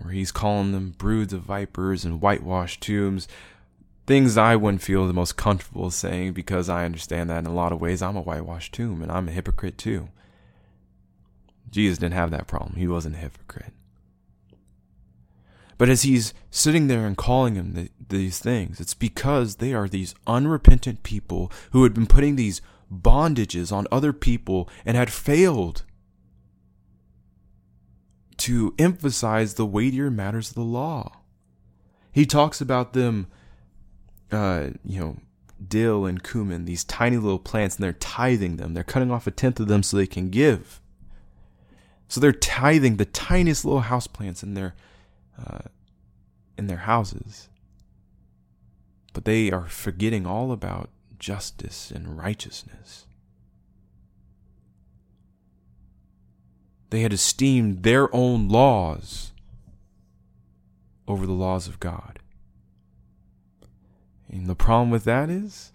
where 0.00 0.12
he's 0.12 0.32
calling 0.32 0.72
them 0.72 0.94
broods 0.96 1.32
of 1.32 1.42
vipers 1.42 2.04
and 2.04 2.20
whitewashed 2.20 2.80
tombs. 2.80 3.28
Things 4.06 4.36
I 4.36 4.54
wouldn't 4.54 4.82
feel 4.82 5.06
the 5.06 5.12
most 5.12 5.36
comfortable 5.36 5.90
saying 5.90 6.32
because 6.32 6.68
I 6.68 6.84
understand 6.84 7.28
that 7.30 7.38
in 7.38 7.46
a 7.46 7.54
lot 7.54 7.72
of 7.72 7.80
ways 7.80 8.02
I'm 8.02 8.16
a 8.16 8.22
whitewashed 8.22 8.72
tomb 8.72 9.02
and 9.02 9.10
I'm 9.10 9.28
a 9.28 9.32
hypocrite 9.32 9.78
too. 9.78 10.08
Jesus 11.70 11.98
didn't 11.98 12.14
have 12.14 12.30
that 12.30 12.46
problem. 12.46 12.76
He 12.76 12.86
wasn't 12.86 13.16
a 13.16 13.18
hypocrite. 13.18 13.72
But 15.78 15.88
as 15.88 16.02
he's 16.02 16.32
sitting 16.50 16.86
there 16.86 17.06
and 17.06 17.16
calling 17.16 17.54
them 17.54 17.74
the, 17.74 17.90
these 18.08 18.38
things, 18.38 18.80
it's 18.80 18.94
because 18.94 19.56
they 19.56 19.74
are 19.74 19.88
these 19.88 20.14
unrepentant 20.26 21.02
people 21.02 21.52
who 21.72 21.82
had 21.82 21.92
been 21.92 22.06
putting 22.06 22.36
these 22.36 22.62
bondages 22.92 23.72
on 23.72 23.86
other 23.90 24.12
people 24.12 24.68
and 24.84 24.96
had 24.96 25.12
failed 25.12 25.82
to 28.38 28.74
emphasize 28.78 29.54
the 29.54 29.66
weightier 29.66 30.10
matters 30.10 30.50
of 30.50 30.54
the 30.54 30.62
law. 30.62 31.20
He 32.12 32.26
talks 32.26 32.60
about 32.60 32.92
them, 32.92 33.26
uh, 34.30 34.70
you 34.84 35.00
know, 35.00 35.16
dill 35.66 36.04
and 36.04 36.22
cumin, 36.22 36.64
these 36.64 36.84
tiny 36.84 37.16
little 37.16 37.38
plants, 37.38 37.76
and 37.76 37.84
they're 37.84 37.92
tithing 37.92 38.56
them. 38.56 38.74
They're 38.74 38.84
cutting 38.84 39.10
off 39.10 39.26
a 39.26 39.30
tenth 39.30 39.60
of 39.60 39.68
them 39.68 39.82
so 39.82 39.96
they 39.96 40.06
can 40.06 40.30
give. 40.30 40.80
So 42.08 42.20
they're 42.20 42.32
tithing 42.32 42.96
the 42.96 43.04
tiniest 43.04 43.64
little 43.64 43.80
house 43.80 44.06
plants 44.06 44.42
in 44.42 44.54
their 44.54 44.74
uh, 45.38 45.68
in 46.56 46.66
their 46.66 46.78
houses, 46.78 47.48
but 49.12 49.24
they 49.24 49.50
are 49.50 49.66
forgetting 49.66 50.26
all 50.26 50.52
about 50.52 50.88
justice 51.18 51.90
and 51.90 52.16
righteousness. 52.16 53.05
They 56.90 57.00
had 57.00 57.12
esteemed 57.12 57.82
their 57.82 58.14
own 58.14 58.48
laws 58.48 59.32
over 61.08 61.26
the 61.26 61.32
laws 61.32 61.66
of 61.66 61.80
God. 61.80 62.20
And 64.28 64.46
the 64.46 64.54
problem 64.54 64.90
with 64.90 65.04
that 65.04 65.30
is, 65.30 65.72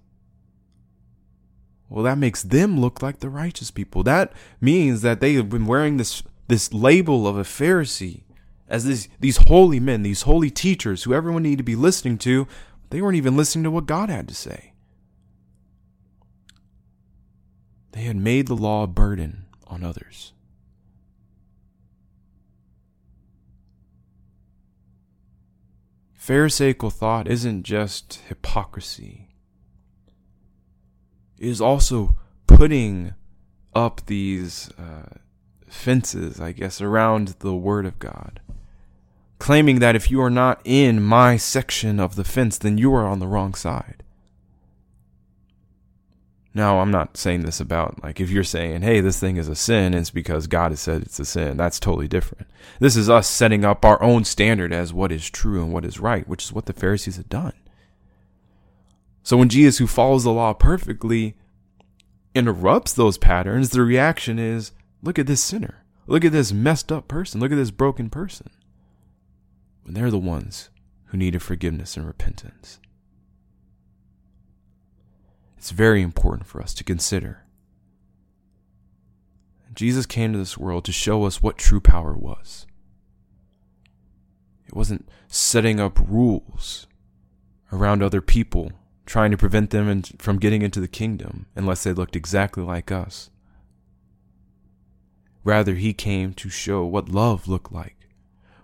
well, 1.89 2.03
that 2.03 2.17
makes 2.17 2.43
them 2.43 2.79
look 2.79 3.01
like 3.01 3.19
the 3.19 3.29
righteous 3.29 3.71
people. 3.71 4.03
That 4.03 4.31
means 4.59 5.01
that 5.01 5.19
they 5.19 5.33
have 5.33 5.49
been 5.49 5.65
wearing 5.65 5.97
this 5.97 6.23
this 6.47 6.73
label 6.73 7.27
of 7.27 7.37
a 7.37 7.43
Pharisee 7.43 8.23
as 8.67 8.85
these 8.85 9.09
these 9.19 9.37
holy 9.47 9.79
men, 9.79 10.03
these 10.03 10.23
holy 10.23 10.49
teachers 10.49 11.03
who 11.03 11.13
everyone 11.13 11.43
needed 11.43 11.57
to 11.57 11.63
be 11.63 11.75
listening 11.75 12.17
to. 12.19 12.47
They 12.89 13.01
weren't 13.01 13.17
even 13.17 13.37
listening 13.37 13.63
to 13.63 13.71
what 13.71 13.85
God 13.85 14.09
had 14.09 14.27
to 14.27 14.35
say. 14.35 14.73
They 17.93 18.01
had 18.01 18.17
made 18.17 18.47
the 18.47 18.55
law 18.55 18.83
a 18.83 18.87
burden 18.87 19.45
on 19.67 19.83
others. 19.83 20.33
Pharisaical 26.21 26.91
thought 26.91 27.27
isn't 27.27 27.63
just 27.63 28.21
hypocrisy, 28.27 29.29
it 31.39 31.47
is 31.47 31.59
also 31.59 32.15
putting 32.45 33.15
up 33.73 34.05
these 34.05 34.69
uh, 34.77 35.15
fences, 35.67 36.39
I 36.39 36.51
guess, 36.51 36.79
around 36.79 37.29
the 37.39 37.55
Word 37.55 37.87
of 37.87 37.97
God. 37.97 38.39
Claiming 39.39 39.79
that 39.79 39.95
if 39.95 40.11
you 40.11 40.21
are 40.21 40.29
not 40.29 40.61
in 40.63 41.01
my 41.01 41.37
section 41.37 41.99
of 41.99 42.15
the 42.15 42.23
fence, 42.23 42.59
then 42.59 42.77
you 42.77 42.93
are 42.93 43.07
on 43.07 43.17
the 43.17 43.25
wrong 43.25 43.55
side. 43.55 44.00
Now, 46.53 46.79
I'm 46.79 46.91
not 46.91 47.15
saying 47.15 47.43
this 47.43 47.61
about, 47.61 48.03
like, 48.03 48.19
if 48.19 48.29
you're 48.29 48.43
saying, 48.43 48.81
hey, 48.81 48.99
this 48.99 49.19
thing 49.19 49.37
is 49.37 49.47
a 49.47 49.55
sin, 49.55 49.93
it's 49.93 50.09
because 50.09 50.47
God 50.47 50.73
has 50.73 50.81
said 50.81 51.01
it's 51.01 51.19
a 51.19 51.23
sin. 51.23 51.55
That's 51.55 51.79
totally 51.79 52.09
different. 52.09 52.47
This 52.79 52.97
is 52.97 53.09
us 53.09 53.29
setting 53.29 53.63
up 53.63 53.85
our 53.85 54.01
own 54.03 54.25
standard 54.25 54.73
as 54.73 54.93
what 54.93 55.13
is 55.13 55.29
true 55.29 55.63
and 55.63 55.71
what 55.71 55.85
is 55.85 55.99
right, 55.99 56.27
which 56.27 56.43
is 56.43 56.51
what 56.51 56.65
the 56.65 56.73
Pharisees 56.73 57.15
had 57.15 57.29
done. 57.29 57.53
So 59.23 59.37
when 59.37 59.47
Jesus, 59.47 59.77
who 59.77 59.87
follows 59.87 60.25
the 60.25 60.31
law 60.31 60.51
perfectly, 60.51 61.37
interrupts 62.35 62.91
those 62.91 63.17
patterns, 63.17 63.69
the 63.69 63.81
reaction 63.81 64.37
is, 64.37 64.73
look 65.01 65.17
at 65.17 65.27
this 65.27 65.41
sinner. 65.41 65.85
Look 66.05 66.25
at 66.25 66.33
this 66.33 66.51
messed 66.51 66.91
up 66.91 67.07
person. 67.07 67.39
Look 67.39 67.53
at 67.53 67.57
this 67.57 67.71
broken 67.71 68.09
person. 68.09 68.49
When 69.83 69.93
they're 69.93 70.11
the 70.11 70.17
ones 70.17 70.69
who 71.05 71.17
needed 71.17 71.41
forgiveness 71.41 71.95
and 71.95 72.05
repentance. 72.05 72.79
It's 75.61 75.69
very 75.69 76.01
important 76.01 76.47
for 76.47 76.59
us 76.59 76.73
to 76.73 76.83
consider. 76.83 77.43
Jesus 79.75 80.07
came 80.07 80.33
to 80.33 80.39
this 80.39 80.57
world 80.57 80.83
to 80.85 80.91
show 80.91 81.25
us 81.25 81.43
what 81.43 81.59
true 81.59 81.79
power 81.79 82.15
was. 82.15 82.65
It 84.65 84.75
wasn't 84.75 85.07
setting 85.27 85.79
up 85.79 85.99
rules 85.99 86.87
around 87.71 88.01
other 88.01 88.21
people, 88.21 88.71
trying 89.05 89.29
to 89.29 89.37
prevent 89.37 89.69
them 89.69 90.01
from 90.17 90.39
getting 90.39 90.63
into 90.63 90.79
the 90.79 90.87
kingdom 90.87 91.45
unless 91.55 91.83
they 91.83 91.93
looked 91.93 92.15
exactly 92.15 92.63
like 92.63 92.91
us. 92.91 93.29
Rather, 95.43 95.75
he 95.75 95.93
came 95.93 96.33
to 96.33 96.49
show 96.49 96.83
what 96.85 97.07
love 97.07 97.47
looked 97.47 97.71
like, 97.71 98.07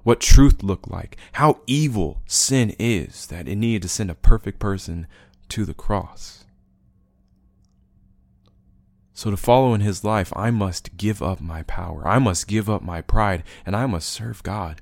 what 0.02 0.20
truth 0.20 0.64
looked 0.64 0.90
like, 0.90 1.16
how 1.34 1.62
evil 1.68 2.24
sin 2.26 2.76
is 2.80 3.28
that 3.28 3.48
it 3.48 3.56
needed 3.56 3.84
to 3.84 3.88
send 3.88 4.10
a 4.10 4.16
perfect 4.16 4.58
person 4.58 5.06
to 5.50 5.64
the 5.64 5.76
cross. 5.76 6.46
So, 9.18 9.32
to 9.32 9.36
follow 9.36 9.74
in 9.74 9.82
his 9.82 10.04
life, 10.04 10.32
I 10.36 10.52
must 10.52 10.96
give 10.96 11.24
up 11.24 11.42
my 11.42 11.64
power. 11.64 12.08
I 12.08 12.20
must 12.20 12.48
give 12.48 12.70
up 12.70 12.84
my 12.84 13.02
pride, 13.02 13.44
and 13.66 13.76
I 13.76 13.88
must 13.88 14.10
serve 14.10 14.44
God. 14.44 14.80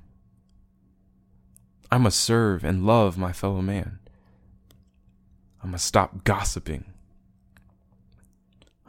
I 1.89 1.97
must 1.97 2.19
serve 2.19 2.65
and 2.65 2.85
love 2.85 3.17
my 3.17 3.31
fellow 3.31 3.61
man. 3.61 3.99
I 5.63 5.67
must 5.67 5.85
stop 5.85 6.25
gossiping. 6.25 6.83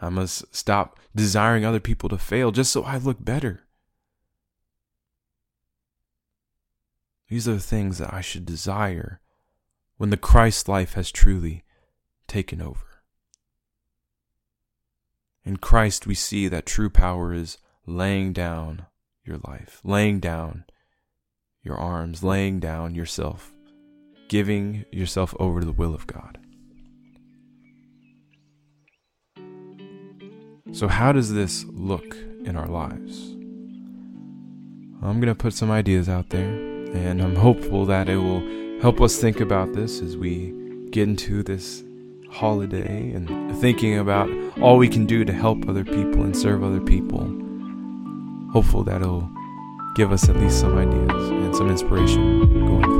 I 0.02 0.08
must 0.08 0.52
stop 0.52 0.98
desiring 1.14 1.64
other 1.64 1.78
people 1.78 2.08
to 2.08 2.18
fail 2.18 2.50
just 2.50 2.72
so 2.72 2.82
I 2.82 2.96
look 2.96 3.24
better. 3.24 3.62
These 7.28 7.46
are 7.46 7.54
the 7.54 7.60
things 7.60 7.98
that 7.98 8.12
I 8.12 8.20
should 8.20 8.46
desire 8.46 9.20
when 9.96 10.10
the 10.10 10.16
Christ 10.16 10.68
life 10.68 10.94
has 10.94 11.12
truly 11.12 11.62
taken 12.26 12.60
over. 12.60 12.95
In 15.46 15.58
Christ, 15.58 16.08
we 16.08 16.14
see 16.16 16.48
that 16.48 16.66
true 16.66 16.90
power 16.90 17.32
is 17.32 17.58
laying 17.86 18.32
down 18.32 18.86
your 19.24 19.38
life, 19.46 19.80
laying 19.84 20.18
down 20.18 20.64
your 21.62 21.76
arms, 21.76 22.24
laying 22.24 22.58
down 22.58 22.96
yourself, 22.96 23.52
giving 24.28 24.84
yourself 24.90 25.36
over 25.38 25.60
to 25.60 25.66
the 25.66 25.70
will 25.70 25.94
of 25.94 26.08
God. 26.08 26.38
So, 30.72 30.88
how 30.88 31.12
does 31.12 31.32
this 31.32 31.64
look 31.68 32.16
in 32.44 32.56
our 32.56 32.66
lives? 32.66 33.30
I'm 35.00 35.20
going 35.20 35.32
to 35.32 35.34
put 35.36 35.54
some 35.54 35.70
ideas 35.70 36.08
out 36.08 36.30
there, 36.30 36.50
and 36.50 37.22
I'm 37.22 37.36
hopeful 37.36 37.86
that 37.86 38.08
it 38.08 38.16
will 38.16 38.80
help 38.80 39.00
us 39.00 39.16
think 39.16 39.38
about 39.38 39.74
this 39.74 40.02
as 40.02 40.16
we 40.16 40.88
get 40.90 41.08
into 41.08 41.44
this 41.44 41.84
holiday 42.36 43.12
and 43.12 43.56
thinking 43.58 43.98
about 43.98 44.28
all 44.60 44.76
we 44.76 44.88
can 44.88 45.06
do 45.06 45.24
to 45.24 45.32
help 45.32 45.68
other 45.68 45.84
people 45.84 46.22
and 46.22 46.36
serve 46.36 46.62
other 46.62 46.80
people. 46.80 47.20
Hopeful 48.52 48.84
that 48.84 49.00
it'll 49.00 49.28
give 49.96 50.12
us 50.12 50.28
at 50.28 50.36
least 50.36 50.60
some 50.60 50.76
ideas 50.76 51.30
and 51.30 51.56
some 51.56 51.70
inspiration 51.70 52.66
going 52.66 52.95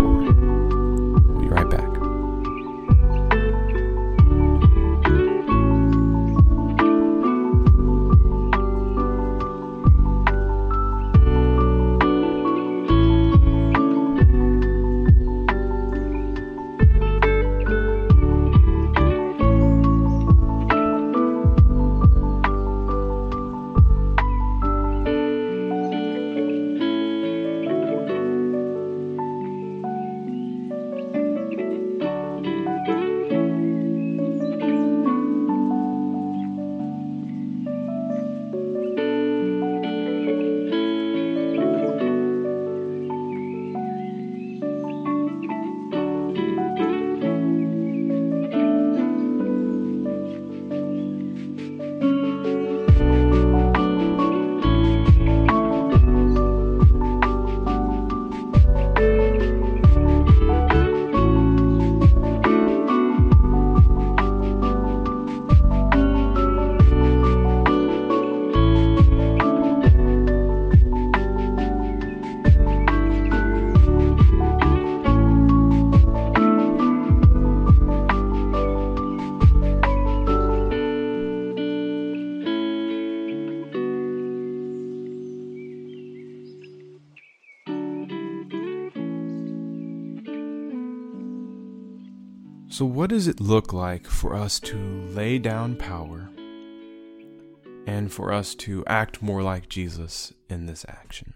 what 93.07 93.11
does 93.11 93.29
it 93.29 93.39
look 93.39 93.73
like 93.73 94.05
for 94.09 94.35
us 94.35 94.59
to 94.59 94.77
lay 94.77 95.39
down 95.39 95.77
power 95.77 96.29
and 97.87 98.13
for 98.13 98.33
us 98.33 98.53
to 98.53 98.85
act 98.89 99.23
more 99.23 99.45
like 99.45 99.69
Jesus 99.69 100.33
in 100.49 100.67
this 100.67 100.85
action? 100.89 101.33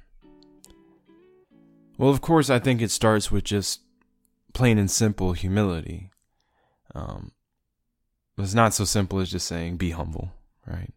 Well, 1.96 2.10
of 2.10 2.20
course, 2.20 2.50
I 2.50 2.58
think 2.58 2.82
it 2.82 2.90
starts 2.90 3.30
with 3.30 3.44
just 3.44 3.82
plain 4.52 4.78
and 4.78 4.90
simple 4.90 5.32
humility. 5.32 6.10
Um, 6.92 7.30
it's 8.36 8.52
not 8.52 8.74
so 8.74 8.84
simple 8.84 9.20
as 9.20 9.30
just 9.30 9.46
saying, 9.46 9.76
be 9.76 9.90
humble, 9.90 10.32
right? 10.66 10.92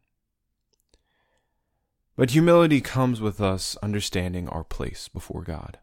But 2.15 2.31
humility 2.31 2.81
comes 2.81 3.21
with 3.21 3.39
us 3.39 3.77
understanding 3.83 4.49
our 4.49 4.63
place 4.63 5.07
before 5.07 5.43
God, 5.43 5.77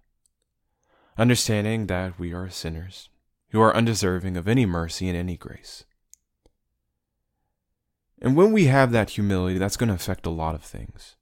understanding 1.16 1.87
that 1.87 2.18
we 2.18 2.33
are 2.33 2.50
sinners 2.50 3.09
who 3.51 3.61
are 3.61 3.75
undeserving 3.75 4.37
of 4.37 4.49
any 4.49 4.67
mercy 4.67 5.09
and 5.09 5.17
any 5.17 5.37
grace. 5.37 5.85
And 8.23 8.37
when 8.37 8.53
we 8.53 8.67
have 8.67 8.93
that 8.93 9.11
humility, 9.11 9.59
that's 9.59 9.77
going 9.77 9.89
to 9.89 9.95
affect 9.95 10.27
a 10.27 10.31
lot 10.31 10.55
of 10.55 10.63
things. 10.63 11.17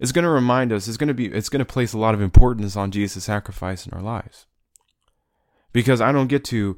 It's 0.00 0.12
going 0.12 0.24
to 0.24 0.30
remind 0.30 0.72
us, 0.72 0.88
it's 0.88 0.96
going 0.96 1.08
to 1.08 1.14
be 1.14 1.26
it's 1.26 1.48
going 1.48 1.60
to 1.60 1.64
place 1.64 1.92
a 1.92 1.98
lot 1.98 2.14
of 2.14 2.20
importance 2.20 2.76
on 2.76 2.90
Jesus' 2.90 3.24
sacrifice 3.24 3.86
in 3.86 3.92
our 3.92 4.02
lives. 4.02 4.46
Because 5.72 6.00
I 6.00 6.12
don't 6.12 6.28
get 6.28 6.44
to 6.46 6.76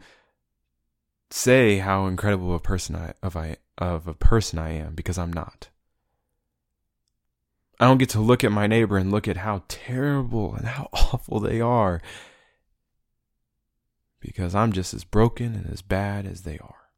say 1.30 1.78
how 1.78 2.06
incredible 2.06 2.54
a 2.54 2.60
person 2.60 2.94
I 2.94 3.14
of 3.22 3.36
I 3.36 3.56
of 3.78 4.06
a 4.06 4.14
person 4.14 4.58
I 4.58 4.70
am 4.70 4.94
because 4.94 5.18
I'm 5.18 5.32
not. 5.32 5.68
I 7.78 7.86
don't 7.86 7.98
get 7.98 8.10
to 8.10 8.20
look 8.20 8.42
at 8.42 8.52
my 8.52 8.66
neighbor 8.66 8.96
and 8.96 9.10
look 9.10 9.28
at 9.28 9.38
how 9.38 9.62
terrible 9.68 10.54
and 10.54 10.66
how 10.66 10.88
awful 10.92 11.40
they 11.40 11.60
are 11.60 12.00
because 14.26 14.56
I'm 14.56 14.72
just 14.72 14.92
as 14.92 15.04
broken 15.04 15.54
and 15.54 15.70
as 15.72 15.82
bad 15.82 16.26
as 16.26 16.42
they 16.42 16.58
are. 16.58 16.90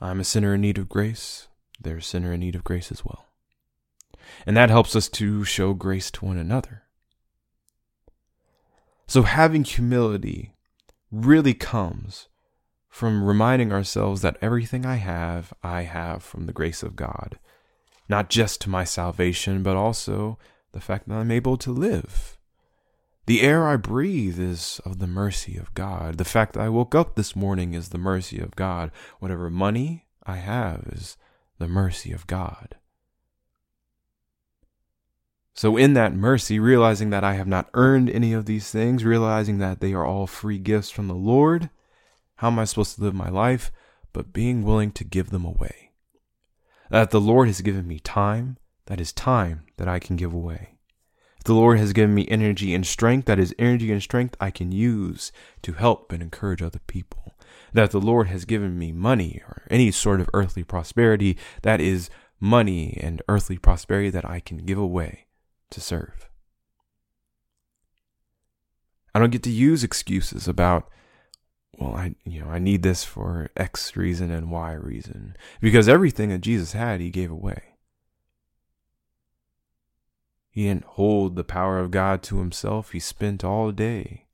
I'm 0.00 0.20
a 0.20 0.24
sinner 0.24 0.54
in 0.54 0.60
need 0.60 0.78
of 0.78 0.88
grace. 0.88 1.48
They're 1.80 1.96
a 1.96 2.02
sinner 2.02 2.32
in 2.32 2.40
need 2.40 2.54
of 2.54 2.62
grace 2.62 2.92
as 2.92 3.04
well. 3.04 3.26
And 4.46 4.56
that 4.56 4.70
helps 4.70 4.94
us 4.94 5.08
to 5.08 5.42
show 5.42 5.74
grace 5.74 6.10
to 6.12 6.24
one 6.24 6.38
another. 6.38 6.84
So 9.08 9.22
having 9.22 9.64
humility 9.64 10.54
really 11.10 11.54
comes 11.54 12.28
from 12.88 13.24
reminding 13.24 13.72
ourselves 13.72 14.22
that 14.22 14.38
everything 14.40 14.86
I 14.86 14.96
have, 14.96 15.52
I 15.62 15.82
have 15.82 16.22
from 16.22 16.46
the 16.46 16.52
grace 16.52 16.84
of 16.84 16.94
God. 16.94 17.38
Not 18.08 18.30
just 18.30 18.60
to 18.62 18.70
my 18.70 18.84
salvation, 18.84 19.64
but 19.64 19.76
also 19.76 20.38
the 20.72 20.80
fact 20.80 21.08
that 21.08 21.16
I'm 21.16 21.30
able 21.32 21.56
to 21.58 21.72
live. 21.72 22.37
The 23.28 23.42
air 23.42 23.68
I 23.68 23.76
breathe 23.76 24.40
is 24.40 24.80
of 24.86 25.00
the 25.00 25.06
mercy 25.06 25.58
of 25.58 25.74
God. 25.74 26.16
The 26.16 26.24
fact 26.24 26.54
that 26.54 26.62
I 26.62 26.70
woke 26.70 26.94
up 26.94 27.14
this 27.14 27.36
morning 27.36 27.74
is 27.74 27.90
the 27.90 27.98
mercy 27.98 28.40
of 28.40 28.56
God. 28.56 28.90
Whatever 29.18 29.50
money 29.50 30.06
I 30.24 30.36
have 30.36 30.88
is 30.90 31.18
the 31.58 31.68
mercy 31.68 32.10
of 32.10 32.26
God. 32.26 32.76
So, 35.52 35.76
in 35.76 35.92
that 35.92 36.14
mercy, 36.14 36.58
realizing 36.58 37.10
that 37.10 37.22
I 37.22 37.34
have 37.34 37.46
not 37.46 37.68
earned 37.74 38.08
any 38.08 38.32
of 38.32 38.46
these 38.46 38.70
things, 38.70 39.04
realizing 39.04 39.58
that 39.58 39.82
they 39.82 39.92
are 39.92 40.06
all 40.06 40.26
free 40.26 40.58
gifts 40.58 40.88
from 40.88 41.08
the 41.08 41.14
Lord, 41.14 41.68
how 42.36 42.46
am 42.46 42.58
I 42.58 42.64
supposed 42.64 42.96
to 42.96 43.02
live 43.02 43.14
my 43.14 43.28
life? 43.28 43.70
But 44.14 44.32
being 44.32 44.62
willing 44.62 44.90
to 44.92 45.04
give 45.04 45.28
them 45.28 45.44
away. 45.44 45.90
That 46.90 47.10
the 47.10 47.20
Lord 47.20 47.48
has 47.48 47.60
given 47.60 47.86
me 47.86 47.98
time, 47.98 48.56
that 48.86 49.02
is 49.02 49.12
time 49.12 49.66
that 49.76 49.86
I 49.86 49.98
can 49.98 50.16
give 50.16 50.32
away. 50.32 50.77
The 51.48 51.54
Lord 51.54 51.78
has 51.78 51.94
given 51.94 52.14
me 52.14 52.28
energy 52.28 52.74
and 52.74 52.86
strength, 52.86 53.24
that 53.24 53.38
is 53.38 53.54
energy 53.58 53.90
and 53.90 54.02
strength 54.02 54.36
I 54.38 54.50
can 54.50 54.70
use 54.70 55.32
to 55.62 55.72
help 55.72 56.12
and 56.12 56.22
encourage 56.22 56.60
other 56.60 56.80
people. 56.86 57.36
That 57.72 57.90
the 57.90 58.02
Lord 58.02 58.26
has 58.26 58.44
given 58.44 58.78
me 58.78 58.92
money 58.92 59.40
or 59.46 59.62
any 59.70 59.90
sort 59.90 60.20
of 60.20 60.28
earthly 60.34 60.62
prosperity, 60.62 61.38
that 61.62 61.80
is 61.80 62.10
money 62.38 63.00
and 63.02 63.22
earthly 63.30 63.56
prosperity 63.56 64.10
that 64.10 64.28
I 64.28 64.40
can 64.40 64.58
give 64.58 64.76
away 64.76 65.24
to 65.70 65.80
serve. 65.80 66.28
I 69.14 69.18
don't 69.18 69.30
get 69.30 69.42
to 69.44 69.50
use 69.50 69.82
excuses 69.82 70.48
about, 70.48 70.90
well, 71.78 71.94
I 71.94 72.14
you 72.26 72.42
know, 72.42 72.50
I 72.50 72.58
need 72.58 72.82
this 72.82 73.04
for 73.04 73.48
X 73.56 73.96
reason 73.96 74.30
and 74.30 74.50
Y 74.50 74.72
reason. 74.74 75.34
Because 75.62 75.88
everything 75.88 76.28
that 76.28 76.42
Jesus 76.42 76.72
had, 76.72 77.00
he 77.00 77.08
gave 77.08 77.30
away. 77.30 77.77
He 80.50 80.64
didn't 80.64 80.84
hold 80.84 81.36
the 81.36 81.44
power 81.44 81.78
of 81.78 81.90
God 81.90 82.22
to 82.24 82.38
himself. 82.38 82.92
He 82.92 83.00
spent 83.00 83.44
all 83.44 83.70
day 83.70 84.26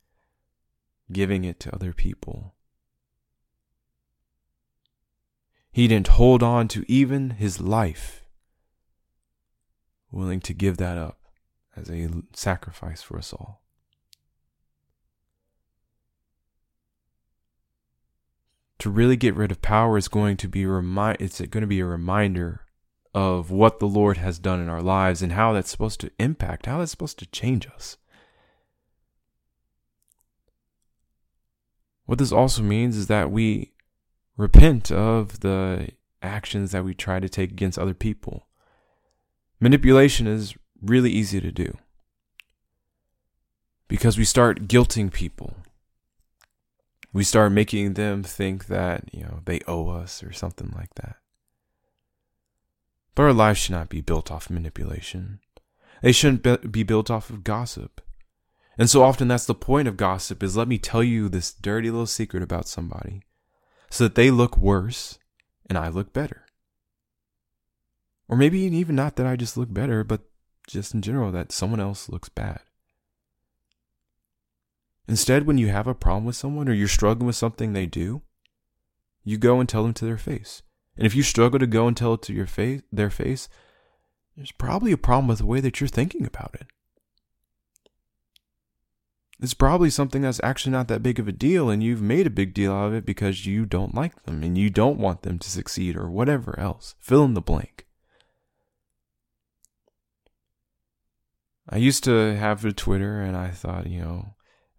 giving 1.12 1.44
it 1.44 1.60
to 1.60 1.74
other 1.74 1.92
people. 1.92 2.54
He 5.70 5.88
didn't 5.88 6.08
hold 6.08 6.42
on 6.42 6.68
to 6.68 6.84
even 6.86 7.30
his 7.30 7.60
life, 7.60 8.24
willing 10.10 10.40
to 10.40 10.54
give 10.54 10.76
that 10.76 10.96
up 10.96 11.18
as 11.76 11.90
a 11.90 12.08
sacrifice 12.32 13.02
for 13.02 13.18
us 13.18 13.32
all. 13.32 13.62
To 18.78 18.90
really 18.90 19.16
get 19.16 19.34
rid 19.34 19.50
of 19.50 19.62
power 19.62 19.96
is 19.96 20.08
going 20.08 20.36
to 20.38 20.48
be 20.48 20.66
remind 20.66 21.20
it's 21.20 21.40
going 21.40 21.62
to 21.62 21.66
be 21.66 21.80
a 21.80 21.86
reminder 21.86 22.63
of 23.14 23.50
what 23.50 23.78
the 23.78 23.86
Lord 23.86 24.16
has 24.16 24.38
done 24.38 24.60
in 24.60 24.68
our 24.68 24.82
lives 24.82 25.22
and 25.22 25.32
how 25.32 25.52
that's 25.52 25.70
supposed 25.70 26.00
to 26.00 26.10
impact, 26.18 26.66
how 26.66 26.78
that's 26.78 26.90
supposed 26.90 27.18
to 27.20 27.26
change 27.26 27.66
us. 27.68 27.96
What 32.06 32.18
this 32.18 32.32
also 32.32 32.62
means 32.62 32.96
is 32.96 33.06
that 33.06 33.30
we 33.30 33.72
repent 34.36 34.90
of 34.90 35.40
the 35.40 35.90
actions 36.22 36.72
that 36.72 36.84
we 36.84 36.92
try 36.92 37.20
to 37.20 37.28
take 37.28 37.52
against 37.52 37.78
other 37.78 37.94
people. 37.94 38.48
Manipulation 39.60 40.26
is 40.26 40.54
really 40.82 41.10
easy 41.10 41.40
to 41.40 41.52
do 41.52 41.78
because 43.88 44.18
we 44.18 44.24
start 44.24 44.66
guilting 44.66 45.12
people. 45.12 45.54
We 47.12 47.22
start 47.22 47.52
making 47.52 47.94
them 47.94 48.24
think 48.24 48.66
that, 48.66 49.08
you 49.14 49.22
know, 49.22 49.40
they 49.44 49.60
owe 49.68 49.88
us 49.88 50.22
or 50.22 50.32
something 50.32 50.74
like 50.76 50.94
that. 50.96 51.16
But 53.14 53.22
our 53.24 53.32
lives 53.32 53.58
should 53.58 53.72
not 53.72 53.88
be 53.88 54.00
built 54.00 54.30
off 54.30 54.50
manipulation. 54.50 55.40
They 56.02 56.12
shouldn't 56.12 56.72
be 56.72 56.82
built 56.82 57.10
off 57.10 57.30
of 57.30 57.44
gossip. 57.44 58.00
And 58.76 58.90
so 58.90 59.02
often 59.02 59.28
that's 59.28 59.46
the 59.46 59.54
point 59.54 59.86
of 59.86 59.96
gossip 59.96 60.42
is 60.42 60.56
let 60.56 60.68
me 60.68 60.78
tell 60.78 61.02
you 61.02 61.28
this 61.28 61.52
dirty 61.52 61.90
little 61.90 62.06
secret 62.06 62.42
about 62.42 62.66
somebody 62.66 63.22
so 63.88 64.04
that 64.04 64.16
they 64.16 64.30
look 64.30 64.56
worse 64.58 65.18
and 65.68 65.78
I 65.78 65.88
look 65.88 66.12
better. 66.12 66.44
Or 68.28 68.36
maybe 68.36 68.58
even 68.58 68.96
not 68.96 69.16
that 69.16 69.26
I 69.26 69.36
just 69.36 69.56
look 69.56 69.72
better, 69.72 70.02
but 70.02 70.22
just 70.66 70.94
in 70.94 71.02
general, 71.02 71.30
that 71.30 71.52
someone 71.52 71.80
else 71.80 72.08
looks 72.08 72.28
bad. 72.28 72.60
Instead, 75.06 75.46
when 75.46 75.58
you 75.58 75.68
have 75.68 75.86
a 75.86 75.94
problem 75.94 76.24
with 76.24 76.34
someone 76.34 76.68
or 76.68 76.72
you're 76.72 76.88
struggling 76.88 77.26
with 77.26 77.36
something 77.36 77.72
they 77.72 77.86
do, 77.86 78.22
you 79.22 79.36
go 79.36 79.60
and 79.60 79.68
tell 79.68 79.82
them 79.82 79.94
to 79.94 80.04
their 80.04 80.18
face. 80.18 80.62
And 80.96 81.06
if 81.06 81.14
you 81.14 81.22
struggle 81.22 81.58
to 81.58 81.66
go 81.66 81.88
and 81.88 81.96
tell 81.96 82.14
it 82.14 82.22
to 82.22 82.32
your 82.32 82.46
face, 82.46 82.82
their 82.92 83.10
face, 83.10 83.48
there's 84.36 84.52
probably 84.52 84.92
a 84.92 84.96
problem 84.96 85.28
with 85.28 85.38
the 85.38 85.46
way 85.46 85.60
that 85.60 85.80
you're 85.80 85.88
thinking 85.88 86.26
about 86.26 86.54
it. 86.54 86.66
It's 89.40 89.54
probably 89.54 89.90
something 89.90 90.22
that's 90.22 90.40
actually 90.42 90.72
not 90.72 90.88
that 90.88 91.02
big 91.02 91.18
of 91.18 91.26
a 91.26 91.32
deal, 91.32 91.68
and 91.68 91.82
you've 91.82 92.00
made 92.00 92.26
a 92.26 92.30
big 92.30 92.54
deal 92.54 92.72
out 92.72 92.88
of 92.88 92.94
it 92.94 93.04
because 93.04 93.46
you 93.46 93.66
don't 93.66 93.94
like 93.94 94.22
them 94.22 94.42
and 94.42 94.56
you 94.56 94.70
don't 94.70 94.98
want 94.98 95.22
them 95.22 95.38
to 95.38 95.50
succeed 95.50 95.96
or 95.96 96.08
whatever 96.08 96.58
else. 96.58 96.94
Fill 97.00 97.24
in 97.24 97.34
the 97.34 97.40
blank. 97.40 97.86
I 101.68 101.78
used 101.78 102.04
to 102.04 102.36
have 102.36 102.64
a 102.64 102.72
Twitter 102.72 103.20
and 103.20 103.36
I 103.36 103.50
thought, 103.50 103.86
you 103.86 104.00
know, 104.00 104.34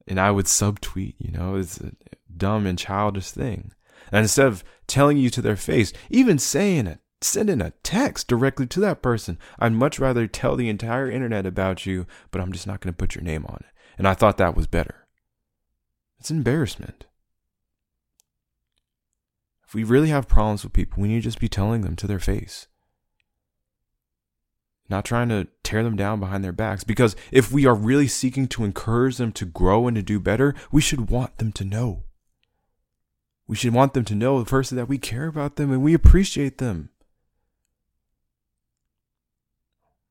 and 0.07 0.19
I 0.19 0.31
would 0.31 0.45
subtweet, 0.45 1.15
you 1.17 1.31
know, 1.31 1.55
it's 1.55 1.79
a 1.79 1.91
dumb 2.35 2.65
and 2.65 2.77
childish 2.77 3.31
thing. 3.31 3.71
And 4.15 4.21
instead 4.21 4.47
of 4.47 4.63
telling 4.87 5.17
you 5.17 5.29
to 5.29 5.41
their 5.41 5.57
face, 5.57 5.91
even 6.09 6.39
saying 6.39 6.87
it, 6.87 6.99
sending 7.19 7.59
a 7.59 7.73
text 7.83 8.29
directly 8.29 8.65
to 8.67 8.79
that 8.79 9.01
person, 9.01 9.37
I'd 9.59 9.73
much 9.73 9.99
rather 9.99 10.25
tell 10.25 10.55
the 10.55 10.69
entire 10.69 11.11
internet 11.11 11.45
about 11.45 11.85
you, 11.85 12.07
but 12.31 12.39
I'm 12.39 12.53
just 12.53 12.65
not 12.65 12.79
going 12.79 12.93
to 12.93 12.97
put 12.97 13.13
your 13.13 13.25
name 13.25 13.45
on 13.45 13.57
it. 13.59 13.73
And 13.97 14.07
I 14.07 14.13
thought 14.13 14.37
that 14.37 14.55
was 14.55 14.67
better. 14.67 15.05
It's 16.17 16.31
embarrassment. 16.31 17.07
If 19.67 19.73
we 19.73 19.83
really 19.83 20.07
have 20.07 20.29
problems 20.29 20.63
with 20.63 20.71
people, 20.71 21.01
we 21.01 21.09
need 21.09 21.15
to 21.15 21.21
just 21.23 21.41
be 21.41 21.49
telling 21.49 21.81
them 21.81 21.97
to 21.97 22.07
their 22.07 22.17
face 22.17 22.67
not 24.87 25.03
trying 25.03 25.29
to 25.29 25.47
tear 25.63 25.83
them 25.83 25.95
down 25.95 26.19
behind 26.19 26.43
their 26.43 26.51
backs. 26.51 26.83
Because 26.83 27.15
if 27.31 27.51
we 27.51 27.65
are 27.65 27.75
really 27.75 28.07
seeking 28.07 28.47
to 28.49 28.63
encourage 28.63 29.17
them 29.17 29.31
to 29.33 29.45
grow 29.45 29.87
and 29.87 29.95
to 29.95 30.03
do 30.03 30.19
better, 30.19 30.53
we 30.71 30.81
should 30.81 31.09
want 31.09 31.37
them 31.37 31.51
to 31.53 31.65
know. 31.65 32.04
We 33.47 33.55
should 33.55 33.73
want 33.73 33.93
them 33.93 34.05
to 34.05 34.15
know, 34.15 34.43
first, 34.43 34.75
that 34.75 34.89
we 34.89 34.97
care 34.97 35.27
about 35.27 35.55
them 35.55 35.71
and 35.71 35.83
we 35.83 35.93
appreciate 35.93 36.57
them. 36.57 36.89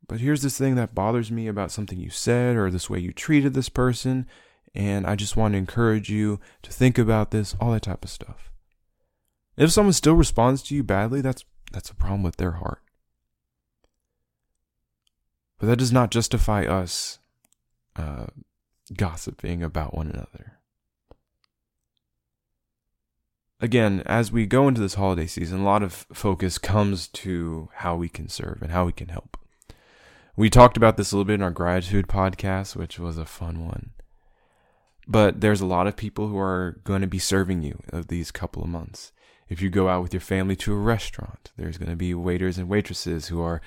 But 0.06 0.20
here's 0.20 0.42
this 0.42 0.58
thing 0.58 0.74
that 0.74 0.94
bothers 0.94 1.30
me 1.30 1.48
about 1.48 1.72
something 1.72 1.98
you 1.98 2.10
said 2.10 2.56
or 2.56 2.70
this 2.70 2.90
way 2.90 2.98
you 2.98 3.12
treated 3.12 3.54
this 3.54 3.68
person. 3.68 4.26
And 4.74 5.06
I 5.06 5.14
just 5.14 5.36
want 5.36 5.52
to 5.52 5.58
encourage 5.58 6.10
you 6.10 6.40
to 6.62 6.72
think 6.72 6.98
about 6.98 7.30
this, 7.30 7.54
all 7.60 7.72
that 7.72 7.82
type 7.82 8.04
of 8.04 8.10
stuff. 8.10 8.50
If 9.56 9.70
someone 9.70 9.92
still 9.92 10.14
responds 10.14 10.62
to 10.64 10.74
you 10.74 10.82
badly, 10.82 11.20
that's 11.20 11.44
that's 11.72 11.90
a 11.90 11.94
problem 11.94 12.22
with 12.22 12.36
their 12.36 12.52
heart. 12.52 12.82
But 15.58 15.66
that 15.68 15.78
does 15.78 15.92
not 15.92 16.10
justify 16.10 16.64
us 16.64 17.18
uh, 17.96 18.26
gossiping 18.96 19.62
about 19.62 19.96
one 19.96 20.08
another. 20.08 20.58
Again, 23.64 24.02
as 24.04 24.30
we 24.30 24.44
go 24.44 24.68
into 24.68 24.82
this 24.82 24.92
holiday 24.92 25.26
season, 25.26 25.60
a 25.60 25.64
lot 25.64 25.82
of 25.82 26.06
focus 26.12 26.58
comes 26.58 27.08
to 27.08 27.70
how 27.76 27.96
we 27.96 28.10
can 28.10 28.28
serve 28.28 28.58
and 28.60 28.70
how 28.70 28.84
we 28.84 28.92
can 28.92 29.08
help. 29.08 29.38
We 30.36 30.50
talked 30.50 30.76
about 30.76 30.98
this 30.98 31.12
a 31.12 31.16
little 31.16 31.24
bit 31.24 31.36
in 31.36 31.42
our 31.42 31.50
gratitude 31.50 32.06
podcast, 32.06 32.76
which 32.76 32.98
was 32.98 33.16
a 33.16 33.24
fun 33.24 33.64
one. 33.64 33.92
But 35.08 35.40
there's 35.40 35.62
a 35.62 35.66
lot 35.66 35.86
of 35.86 35.96
people 35.96 36.28
who 36.28 36.36
are 36.36 36.78
going 36.84 37.00
to 37.00 37.06
be 37.06 37.18
serving 37.18 37.62
you 37.62 37.80
these 38.06 38.30
couple 38.30 38.62
of 38.62 38.68
months. 38.68 39.12
If 39.48 39.62
you 39.62 39.70
go 39.70 39.88
out 39.88 40.02
with 40.02 40.12
your 40.12 40.20
family 40.20 40.56
to 40.56 40.74
a 40.74 40.76
restaurant, 40.76 41.50
there's 41.56 41.78
going 41.78 41.90
to 41.90 41.96
be 41.96 42.12
waiters 42.12 42.58
and 42.58 42.68
waitresses 42.68 43.28
who 43.28 43.40
are 43.40 43.62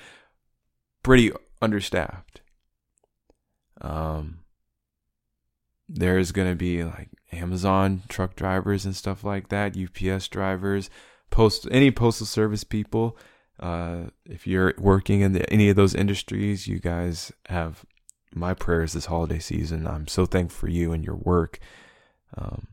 pretty 1.02 1.32
understaffed. 1.60 2.40
Um, 3.80 4.44
there's 5.88 6.30
going 6.30 6.50
to 6.50 6.56
be 6.56 6.84
like 6.84 7.08
Amazon 7.32 8.02
truck 8.08 8.36
drivers 8.36 8.84
and 8.84 8.96
stuff 8.96 9.24
like 9.24 9.48
that, 9.48 9.76
UPS 9.76 10.28
drivers, 10.28 10.90
post 11.30 11.66
any 11.70 11.90
postal 11.90 12.26
service 12.26 12.64
people. 12.64 13.16
Uh, 13.60 14.04
if 14.24 14.46
you're 14.46 14.74
working 14.78 15.20
in 15.20 15.32
the, 15.32 15.52
any 15.52 15.68
of 15.68 15.76
those 15.76 15.94
industries, 15.94 16.66
you 16.66 16.78
guys 16.78 17.32
have 17.46 17.84
my 18.34 18.54
prayers 18.54 18.92
this 18.92 19.06
holiday 19.06 19.38
season. 19.38 19.86
I'm 19.86 20.06
so 20.06 20.26
thankful 20.26 20.58
for 20.58 20.68
you 20.68 20.92
and 20.92 21.04
your 21.04 21.16
work. 21.16 21.58
Um, 22.36 22.68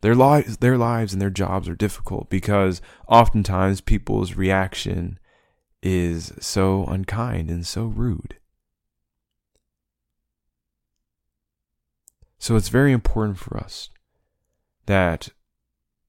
their 0.00 0.14
lives, 0.14 0.58
their 0.58 0.78
lives 0.78 1.12
and 1.12 1.20
their 1.20 1.30
jobs 1.30 1.68
are 1.68 1.74
difficult 1.74 2.30
because 2.30 2.80
oftentimes 3.08 3.80
people's 3.80 4.34
reaction 4.34 5.18
is 5.82 6.32
so 6.40 6.84
unkind 6.86 7.50
and 7.50 7.66
so 7.66 7.86
rude. 7.86 8.36
So 12.38 12.56
it's 12.56 12.68
very 12.68 12.92
important 12.92 13.38
for 13.38 13.56
us 13.56 13.90
that 14.86 15.30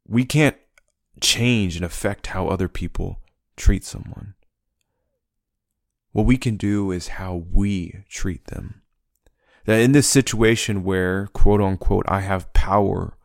we 0.07 0.23
can't 0.23 0.57
change 1.19 1.75
and 1.75 1.85
affect 1.85 2.27
how 2.27 2.47
other 2.47 2.67
people 2.67 3.21
treat 3.55 3.83
someone. 3.83 4.35
What 6.11 6.25
we 6.25 6.37
can 6.37 6.57
do 6.57 6.91
is 6.91 7.09
how 7.09 7.35
we 7.51 8.03
treat 8.09 8.45
them. 8.45 8.81
That 9.65 9.81
in 9.81 9.91
this 9.91 10.07
situation 10.07 10.83
where, 10.83 11.27
quote 11.27 11.61
unquote, 11.61 12.05
I 12.07 12.21
have 12.21 12.53
power 12.53 13.17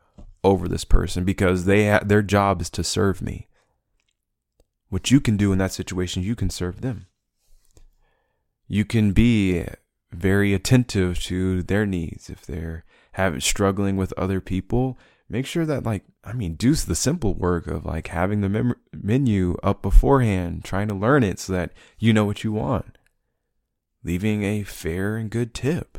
over 0.42 0.66
this 0.66 0.84
person 0.84 1.24
because 1.24 1.64
they 1.64 1.88
ha- 1.88 2.02
their 2.04 2.22
job 2.22 2.60
is 2.60 2.70
to 2.70 2.82
serve 2.82 3.22
me. 3.22 3.48
What 4.88 5.10
you 5.10 5.20
can 5.20 5.36
do 5.36 5.52
in 5.52 5.58
that 5.58 5.72
situation, 5.72 6.22
you 6.22 6.34
can 6.34 6.50
serve 6.50 6.80
them. 6.80 7.06
You 8.66 8.84
can 8.84 9.12
be 9.12 9.64
very 10.10 10.52
attentive 10.52 11.18
to 11.20 11.62
their 11.62 11.86
needs 11.86 12.28
if 12.28 12.44
they're 12.44 12.84
having 13.12 13.40
struggling 13.40 13.96
with 13.96 14.12
other 14.16 14.40
people 14.40 14.98
make 15.28 15.46
sure 15.46 15.64
that 15.64 15.84
like 15.84 16.04
i 16.24 16.32
mean 16.32 16.54
do 16.54 16.74
the 16.74 16.94
simple 16.94 17.34
work 17.34 17.66
of 17.66 17.86
like 17.86 18.08
having 18.08 18.40
the 18.40 18.48
mem- 18.48 18.74
menu 18.92 19.56
up 19.62 19.82
beforehand 19.82 20.64
trying 20.64 20.88
to 20.88 20.94
learn 20.94 21.22
it 21.22 21.38
so 21.38 21.52
that 21.52 21.72
you 21.98 22.12
know 22.12 22.24
what 22.24 22.44
you 22.44 22.52
want. 22.52 22.98
Leaving 24.04 24.42
a 24.42 24.64
fair 24.64 25.16
and 25.16 25.30
good 25.30 25.54
tip. 25.54 25.98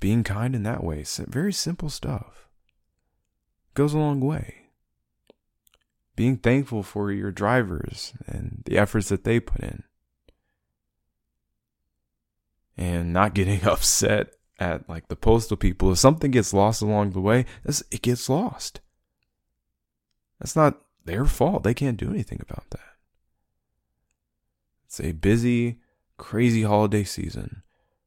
Being 0.00 0.24
kind 0.24 0.54
in 0.54 0.62
that 0.62 0.82
way. 0.82 1.04
Very 1.26 1.52
simple 1.52 1.90
stuff. 1.90 2.48
Goes 3.74 3.94
a 3.94 3.98
long 3.98 4.20
way. 4.20 4.70
Being 6.16 6.38
thankful 6.38 6.82
for 6.82 7.12
your 7.12 7.30
drivers 7.30 8.12
and 8.26 8.62
the 8.64 8.78
efforts 8.78 9.08
that 9.08 9.24
they 9.24 9.40
put 9.40 9.60
in. 9.60 9.84
And 12.76 13.12
not 13.12 13.34
getting 13.34 13.64
upset 13.64 14.34
at 14.58 14.88
like 14.88 15.08
the 15.08 15.16
postal 15.16 15.56
people. 15.56 15.92
If 15.92 15.98
something 15.98 16.30
gets 16.30 16.52
lost 16.52 16.82
along 16.82 17.10
the 17.10 17.20
way, 17.20 17.46
it 17.64 18.02
gets 18.02 18.28
lost. 18.28 18.80
That's 20.38 20.56
not 20.56 20.80
their 21.04 21.24
fault. 21.24 21.62
They 21.62 21.74
can't 21.74 21.96
do 21.96 22.10
anything 22.10 22.40
about 22.40 22.70
that. 22.70 22.80
It's 24.86 25.00
a 25.00 25.12
busy, 25.12 25.80
crazy 26.16 26.62
holiday 26.62 27.04
season. 27.04 27.62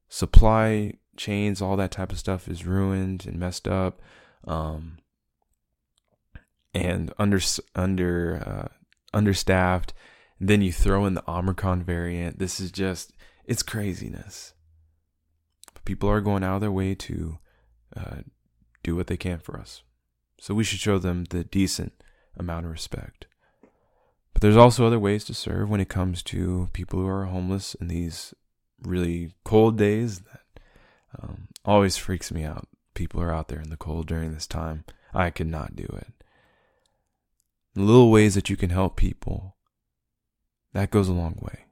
Supply 0.09 0.93
chains, 1.17 1.61
all 1.61 1.77
that 1.77 1.91
type 1.91 2.11
of 2.11 2.19
stuff 2.19 2.47
is 2.47 2.65
ruined 2.65 3.25
and 3.25 3.39
messed 3.39 3.67
up. 3.67 4.01
Um, 4.45 4.97
and 6.73 7.13
under 7.19 7.39
under 7.75 8.43
uh, 8.45 8.67
understaffed. 9.13 9.93
And 10.39 10.49
then 10.49 10.61
you 10.61 10.71
throw 10.71 11.05
in 11.05 11.13
the 11.13 11.29
Omicron 11.29 11.83
variant. 11.83 12.39
This 12.39 12.59
is 12.59 12.71
just 12.71 13.13
it's 13.45 13.63
craziness. 13.63 14.53
People 15.86 16.09
are 16.09 16.21
going 16.21 16.43
out 16.43 16.55
of 16.55 16.61
their 16.61 16.71
way 16.71 16.95
to 16.95 17.39
uh, 17.95 18.17
do 18.84 18.95
what 18.95 19.07
they 19.07 19.17
can 19.17 19.39
for 19.39 19.59
us. 19.59 19.84
So 20.39 20.53
we 20.53 20.63
should 20.63 20.79
show 20.79 20.97
them 20.97 21.25
the 21.25 21.43
decent 21.43 21.93
amount 22.38 22.65
of 22.65 22.71
respect. 22.71 23.27
But 24.34 24.41
there's 24.41 24.57
also 24.57 24.86
other 24.86 24.99
ways 24.99 25.23
to 25.25 25.34
serve 25.34 25.69
when 25.69 25.82
it 25.82 25.89
comes 25.89 26.23
to 26.23 26.69
people 26.73 26.99
who 26.99 27.07
are 27.07 27.25
homeless 27.25 27.75
in 27.75 27.88
these 27.88 28.34
really 28.82 29.34
cold 29.43 29.77
days 29.77 30.19
that 30.19 30.59
um, 31.21 31.47
always 31.65 31.97
freaks 31.97 32.32
me 32.32 32.43
out. 32.43 32.67
People 32.93 33.21
are 33.21 33.34
out 33.34 33.47
there 33.47 33.59
in 33.59 33.69
the 33.69 33.77
cold 33.77 34.07
during 34.07 34.34
this 34.34 34.47
time. 34.47 34.84
I 35.13 35.29
could 35.29 35.47
not 35.47 35.75
do 35.75 35.84
it. 35.84 36.13
Little 37.75 38.11
ways 38.11 38.36
that 38.36 38.49
you 38.49 38.57
can 38.57 38.69
help 38.69 38.95
people, 38.95 39.55
that 40.73 40.91
goes 40.91 41.07
a 41.07 41.13
long 41.13 41.38
way. 41.41 41.65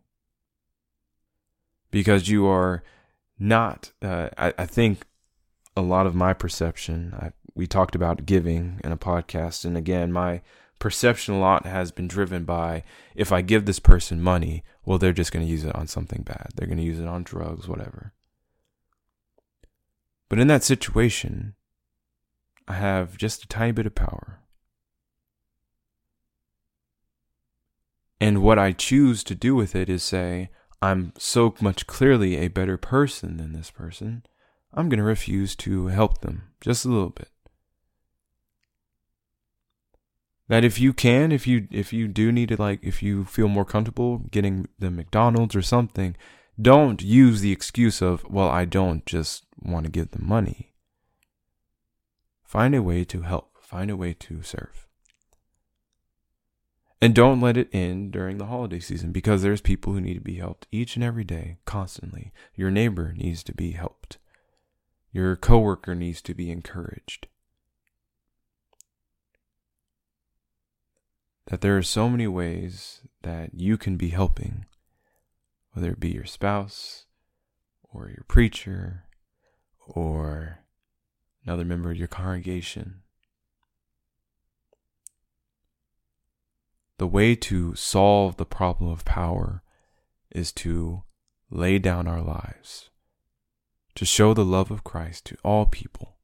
Because 1.92 2.30
you 2.30 2.46
are 2.48 2.84
not, 3.40 3.92
uh, 4.02 4.30
I, 4.38 4.54
I 4.58 4.66
think 4.66 5.06
a 5.76 5.82
lot 5.82 6.06
of 6.06 6.16
my 6.16 6.34
perception, 6.34 7.14
I, 7.18 7.32
we 7.56 7.66
talked 7.68 7.96
about 7.96 8.26
giving 8.26 8.80
in 8.84 8.92
a 8.92 8.98
podcast. 8.98 9.66
And 9.66 9.78
again, 9.78 10.12
my 10.12 10.42
perception 10.78 11.34
a 11.34 11.40
lot 11.40 11.66
has 11.66 11.92
been 11.92 12.08
driven 12.08 12.44
by 12.44 12.84
if 13.16 13.32
I 13.32 13.42
give 13.42 13.66
this 13.66 13.80
person 13.80 14.22
money, 14.22 14.64
well, 14.86 14.98
they're 14.98 15.14
just 15.14 15.32
going 15.32 15.46
to 15.46 15.52
use 15.52 15.66
it 15.66 15.76
on 15.76 15.88
something 15.88 16.24
bad. 16.24 16.50
They're 16.56 16.68
going 16.68 16.78
to 16.78 16.84
use 16.84 17.00
it 17.00 17.08
on 17.08 17.24
drugs, 17.24 17.68
whatever. 17.68 18.14
But 20.30 20.40
in 20.40 20.48
that 20.48 20.64
situation, 20.64 21.56
I 22.68 22.74
have 22.74 23.18
just 23.18 23.44
a 23.44 23.48
tiny 23.48 23.72
bit 23.72 23.88
of 23.88 23.96
power. 23.96 24.42
And 28.22 28.42
what 28.42 28.60
I 28.60 28.74
choose 28.74 29.24
to 29.24 29.36
do 29.36 29.56
with 29.56 29.76
it 29.76 29.90
is 29.90 30.04
say, 30.04 30.50
I'm 30.82 31.14
so 31.18 31.56
much 31.60 31.88
clearly 31.88 32.38
a 32.38 32.48
better 32.48 32.78
person 32.78 33.38
than 33.38 33.54
this 33.54 33.70
person, 33.72 34.24
I'm 34.74 34.88
going 34.88 35.00
to 35.00 35.04
refuse 35.04 35.56
to 35.58 35.88
help 35.88 36.22
them 36.22 36.44
just 36.62 36.86
a 36.86 36.90
little 36.90 37.10
bit. 37.10 37.30
That 40.48 40.64
if 40.64 40.80
you 40.80 40.94
can, 40.94 41.32
if 41.32 41.46
you 41.46 41.68
if 41.70 41.94
you 41.94 42.08
do 42.08 42.32
need 42.32 42.50
to 42.50 42.60
like 42.60 42.80
if 42.82 43.04
you 43.04 43.24
feel 43.26 43.48
more 43.48 43.66
comfortable 43.66 44.20
getting 44.32 44.68
the 44.80 44.90
McDonald's 44.90 45.56
or 45.56 45.62
something, 45.62 46.16
don't 46.60 47.02
use 47.02 47.42
the 47.42 47.52
excuse 47.52 48.02
of, 48.02 48.26
well, 48.30 48.50
I 48.50 48.66
don't 48.66 49.06
just 49.06 49.46
want 49.62 49.86
to 49.86 49.92
give 49.92 50.12
them 50.12 50.28
money. 50.28 50.74
Find 52.44 52.74
a 52.74 52.82
way 52.82 53.04
to 53.06 53.22
help, 53.22 53.58
find 53.62 53.92
a 53.92 53.96
way 53.96 54.14
to 54.16 54.42
serve. 54.42 54.89
And 57.02 57.16
don't 57.16 57.40
let 57.40 57.56
it 57.56 57.70
end 57.72 58.12
during 58.12 58.38
the 58.38 58.48
holiday 58.48 58.80
season 58.80 59.12
because 59.14 59.42
there's 59.42 59.62
people 59.62 59.94
who 59.94 60.02
need 60.02 60.16
to 60.16 60.22
be 60.22 60.36
helped 60.36 60.68
each 60.70 60.96
and 60.96 61.04
every 61.04 61.24
day, 61.24 61.58
constantly. 61.66 62.34
Your 62.56 62.70
neighbor 62.70 63.14
needs 63.16 63.42
to 63.44 63.54
be 63.54 63.72
helped. 63.72 64.18
Your 65.14 65.36
coworker 65.38 65.96
needs 65.96 66.22
to 66.24 66.34
be 66.34 66.52
encouraged. 66.52 67.28
That 71.48 71.62
there 71.62 71.78
are 71.78 71.84
so 71.84 72.10
many 72.10 72.28
ways 72.28 73.02
that 73.24 73.52
you 73.54 73.78
can 73.78 73.96
be 73.96 74.10
helping, 74.10 74.66
whether 75.72 75.92
it 75.92 76.00
be 76.00 76.10
your 76.10 76.26
spouse 76.26 77.06
or 77.92 78.10
your 78.10 78.26
preacher 78.28 79.06
or 79.88 80.60
another 81.46 81.66
member 81.66 81.92
of 81.92 81.98
your 81.98 82.08
congregation 82.10 83.02
The 87.00 87.08
way 87.08 87.34
to 87.34 87.76
solve 87.76 88.36
the 88.36 88.46
problem 88.46 88.92
of 88.92 89.06
power 89.06 89.64
is 90.32 90.52
to 90.52 91.04
lay 91.50 91.80
down 91.80 92.10
our 92.10 92.22
lives, 92.22 92.90
to 93.96 94.04
show 94.04 94.34
the 94.34 94.44
love 94.44 94.70
of 94.70 94.84
Christ 94.84 95.26
to 95.28 95.38
all 95.42 95.66
people, 95.66 96.18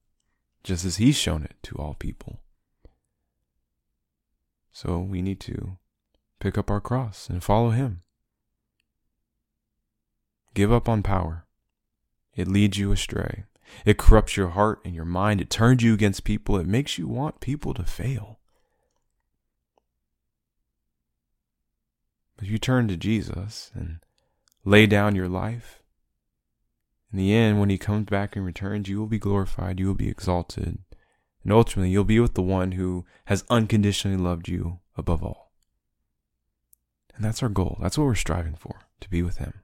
just 0.65 0.83
as 0.83 0.97
He's 0.97 1.15
shown 1.15 1.43
it 1.43 1.55
to 1.63 1.77
all 1.77 1.93
people. 1.93 2.41
So 4.73 4.99
we 4.99 5.21
need 5.21 5.39
to 5.41 5.77
pick 6.41 6.57
up 6.57 6.69
our 6.69 6.81
cross 6.81 7.29
and 7.29 7.41
follow 7.41 7.69
Him. 7.69 8.01
Give 10.53 10.73
up 10.73 10.89
on 10.89 11.03
power. 11.03 11.45
It 12.35 12.49
leads 12.49 12.77
you 12.77 12.91
astray. 12.91 13.45
It 13.85 13.97
corrupts 13.97 14.35
your 14.35 14.49
heart 14.49 14.81
and 14.83 14.93
your 14.93 15.05
mind. 15.05 15.39
It 15.39 15.49
turns 15.49 15.81
you 15.83 15.93
against 15.93 16.25
people. 16.25 16.57
It 16.57 16.67
makes 16.67 16.97
you 16.97 17.07
want 17.07 17.39
people 17.39 17.73
to 17.75 17.85
fail. 17.85 18.39
But 22.37 22.45
if 22.45 22.51
you 22.51 22.57
turn 22.57 22.87
to 22.87 22.97
Jesus 22.97 23.71
and 23.73 23.99
lay 24.63 24.87
down 24.87 25.15
your 25.15 25.29
life, 25.29 25.81
in 27.11 27.17
the 27.19 27.33
end, 27.33 27.59
when 27.59 27.69
he 27.69 27.77
comes 27.77 28.05
back 28.07 28.35
and 28.35 28.45
returns, 28.45 28.89
you 28.89 28.99
will 28.99 29.07
be 29.07 29.19
glorified, 29.19 29.79
you 29.79 29.87
will 29.87 29.93
be 29.93 30.09
exalted, 30.09 30.79
and 31.43 31.53
ultimately 31.53 31.89
you'll 31.89 32.03
be 32.03 32.19
with 32.19 32.33
the 32.33 32.41
one 32.41 32.73
who 32.73 33.05
has 33.25 33.45
unconditionally 33.49 34.17
loved 34.17 34.49
you 34.49 34.79
above 34.97 35.23
all. 35.23 35.53
And 37.15 37.23
that's 37.23 37.41
our 37.41 37.49
goal. 37.49 37.77
That's 37.81 37.97
what 37.97 38.05
we're 38.05 38.15
striving 38.15 38.55
for, 38.55 38.81
to 38.99 39.09
be 39.09 39.21
with 39.21 39.37
him. 39.37 39.61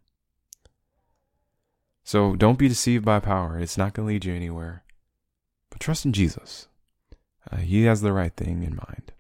So 2.03 2.35
don't 2.35 2.57
be 2.57 2.67
deceived 2.67 3.03
by 3.03 3.19
power. 3.19 3.59
It's 3.59 3.77
not 3.77 3.93
going 3.93 4.07
to 4.07 4.13
lead 4.13 4.25
you 4.25 4.33
anywhere. 4.33 4.83
But 5.69 5.81
trust 5.81 6.05
in 6.05 6.13
Jesus. 6.13 6.67
Uh, 7.51 7.57
he 7.57 7.83
has 7.83 8.01
the 8.01 8.13
right 8.13 8.35
thing 8.35 8.63
in 8.63 8.75
mind. 8.75 9.11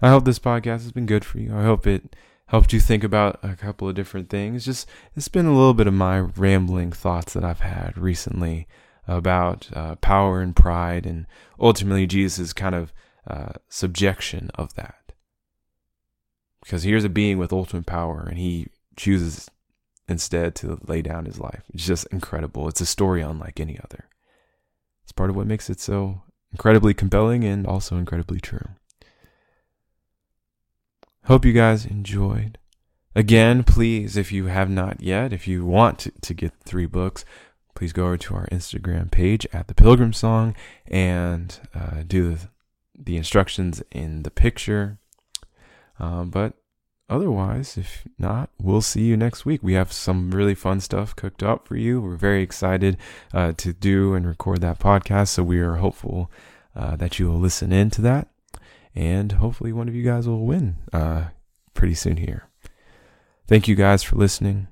I 0.00 0.10
hope 0.10 0.24
this 0.24 0.38
podcast 0.38 0.82
has 0.82 0.92
been 0.92 1.06
good 1.06 1.24
for 1.24 1.40
you. 1.40 1.54
I 1.54 1.62
hope 1.64 1.86
it 1.86 2.14
helped 2.46 2.72
you 2.72 2.80
think 2.80 3.02
about 3.02 3.40
a 3.42 3.56
couple 3.56 3.88
of 3.88 3.94
different 3.94 4.30
things. 4.30 4.64
Just 4.64 4.88
it's 5.16 5.28
been 5.28 5.46
a 5.46 5.54
little 5.54 5.74
bit 5.74 5.86
of 5.86 5.94
my 5.94 6.18
rambling 6.18 6.92
thoughts 6.92 7.34
that 7.34 7.44
I've 7.44 7.60
had 7.60 7.98
recently 7.98 8.68
about 9.08 9.68
uh, 9.74 9.96
power 9.96 10.40
and 10.40 10.54
pride, 10.54 11.06
and 11.06 11.26
ultimately 11.58 12.06
Jesus' 12.06 12.52
kind 12.52 12.74
of 12.74 12.92
uh, 13.26 13.52
subjection 13.68 14.50
of 14.54 14.74
that. 14.74 15.12
Because 16.62 16.82
here's 16.82 17.04
a 17.04 17.08
being 17.08 17.38
with 17.38 17.52
ultimate 17.52 17.86
power, 17.86 18.24
and 18.28 18.38
he 18.38 18.68
chooses 18.96 19.50
instead 20.08 20.54
to 20.56 20.78
lay 20.86 21.02
down 21.02 21.24
his 21.24 21.40
life. 21.40 21.62
It's 21.72 21.86
just 21.86 22.06
incredible. 22.12 22.68
It's 22.68 22.80
a 22.80 22.86
story 22.86 23.20
unlike 23.20 23.60
any 23.60 23.78
other. 23.82 24.08
It's 25.02 25.12
part 25.12 25.30
of 25.30 25.36
what 25.36 25.46
makes 25.46 25.68
it 25.70 25.80
so 25.80 26.22
incredibly 26.52 26.94
compelling 26.94 27.44
and 27.44 27.66
also 27.66 27.96
incredibly 27.96 28.40
true. 28.40 28.68
Hope 31.28 31.44
you 31.44 31.52
guys 31.52 31.84
enjoyed. 31.84 32.56
Again, 33.14 33.62
please, 33.62 34.16
if 34.16 34.32
you 34.32 34.46
have 34.46 34.70
not 34.70 35.02
yet, 35.02 35.30
if 35.30 35.46
you 35.46 35.62
want 35.62 35.98
to, 35.98 36.10
to 36.22 36.32
get 36.32 36.54
three 36.64 36.86
books, 36.86 37.26
please 37.74 37.92
go 37.92 38.06
over 38.06 38.16
to 38.16 38.34
our 38.34 38.46
Instagram 38.46 39.10
page 39.10 39.46
at 39.52 39.68
the 39.68 39.74
Pilgrim 39.74 40.14
Song 40.14 40.54
and 40.86 41.60
uh, 41.74 42.02
do 42.06 42.34
the, 42.34 42.48
the, 42.98 43.16
instructions 43.18 43.82
in 43.90 44.22
the 44.22 44.30
picture. 44.30 44.96
Um, 45.98 46.30
but 46.30 46.54
otherwise, 47.10 47.76
if 47.76 48.08
not, 48.18 48.48
we'll 48.58 48.80
see 48.80 49.02
you 49.02 49.14
next 49.14 49.44
week. 49.44 49.62
We 49.62 49.74
have 49.74 49.92
some 49.92 50.30
really 50.30 50.54
fun 50.54 50.80
stuff 50.80 51.14
cooked 51.14 51.42
up 51.42 51.68
for 51.68 51.76
you. 51.76 52.00
We're 52.00 52.16
very 52.16 52.42
excited 52.42 52.96
uh, 53.34 53.52
to 53.58 53.74
do 53.74 54.14
and 54.14 54.26
record 54.26 54.62
that 54.62 54.78
podcast, 54.78 55.28
so 55.28 55.42
we 55.42 55.60
are 55.60 55.74
hopeful 55.74 56.30
uh, 56.74 56.96
that 56.96 57.18
you 57.18 57.28
will 57.28 57.38
listen 57.38 57.70
in 57.70 57.90
to 57.90 58.00
that 58.00 58.28
and 58.98 59.30
hopefully 59.32 59.72
one 59.72 59.86
of 59.88 59.94
you 59.94 60.02
guys 60.02 60.26
will 60.26 60.44
win 60.44 60.76
uh, 60.92 61.26
pretty 61.72 61.94
soon 61.94 62.16
here. 62.16 62.48
Thank 63.46 63.68
you 63.68 63.76
guys 63.76 64.02
for 64.02 64.16
listening. 64.16 64.66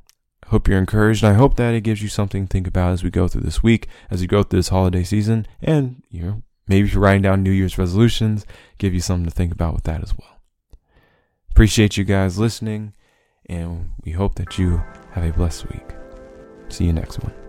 Hope 0.48 0.66
you're 0.66 0.78
encouraged, 0.78 1.22
and 1.22 1.32
I 1.32 1.36
hope 1.36 1.56
that 1.56 1.74
it 1.74 1.82
gives 1.82 2.02
you 2.02 2.08
something 2.08 2.46
to 2.46 2.52
think 2.52 2.66
about 2.66 2.92
as 2.92 3.04
we 3.04 3.10
go 3.10 3.28
through 3.28 3.42
this 3.42 3.62
week, 3.62 3.86
as 4.10 4.20
we 4.20 4.26
go 4.26 4.42
through 4.42 4.58
this 4.58 4.68
holiday 4.68 5.04
season, 5.04 5.46
and 5.62 6.02
you 6.10 6.22
know 6.22 6.42
maybe 6.66 6.88
if 6.88 6.92
you're 6.92 7.02
writing 7.02 7.22
down 7.22 7.44
New 7.44 7.52
Year's 7.52 7.78
resolutions, 7.78 8.44
give 8.78 8.92
you 8.92 9.00
something 9.00 9.26
to 9.26 9.30
think 9.30 9.52
about 9.52 9.74
with 9.74 9.84
that 9.84 10.02
as 10.02 10.12
well. 10.18 10.40
Appreciate 11.52 11.96
you 11.96 12.04
guys 12.04 12.36
listening, 12.36 12.94
and 13.48 13.92
we 14.04 14.10
hope 14.10 14.34
that 14.34 14.58
you 14.58 14.82
have 15.12 15.24
a 15.24 15.32
blessed 15.32 15.68
week. 15.70 15.94
See 16.68 16.84
you 16.84 16.92
next 16.92 17.20
one. 17.20 17.45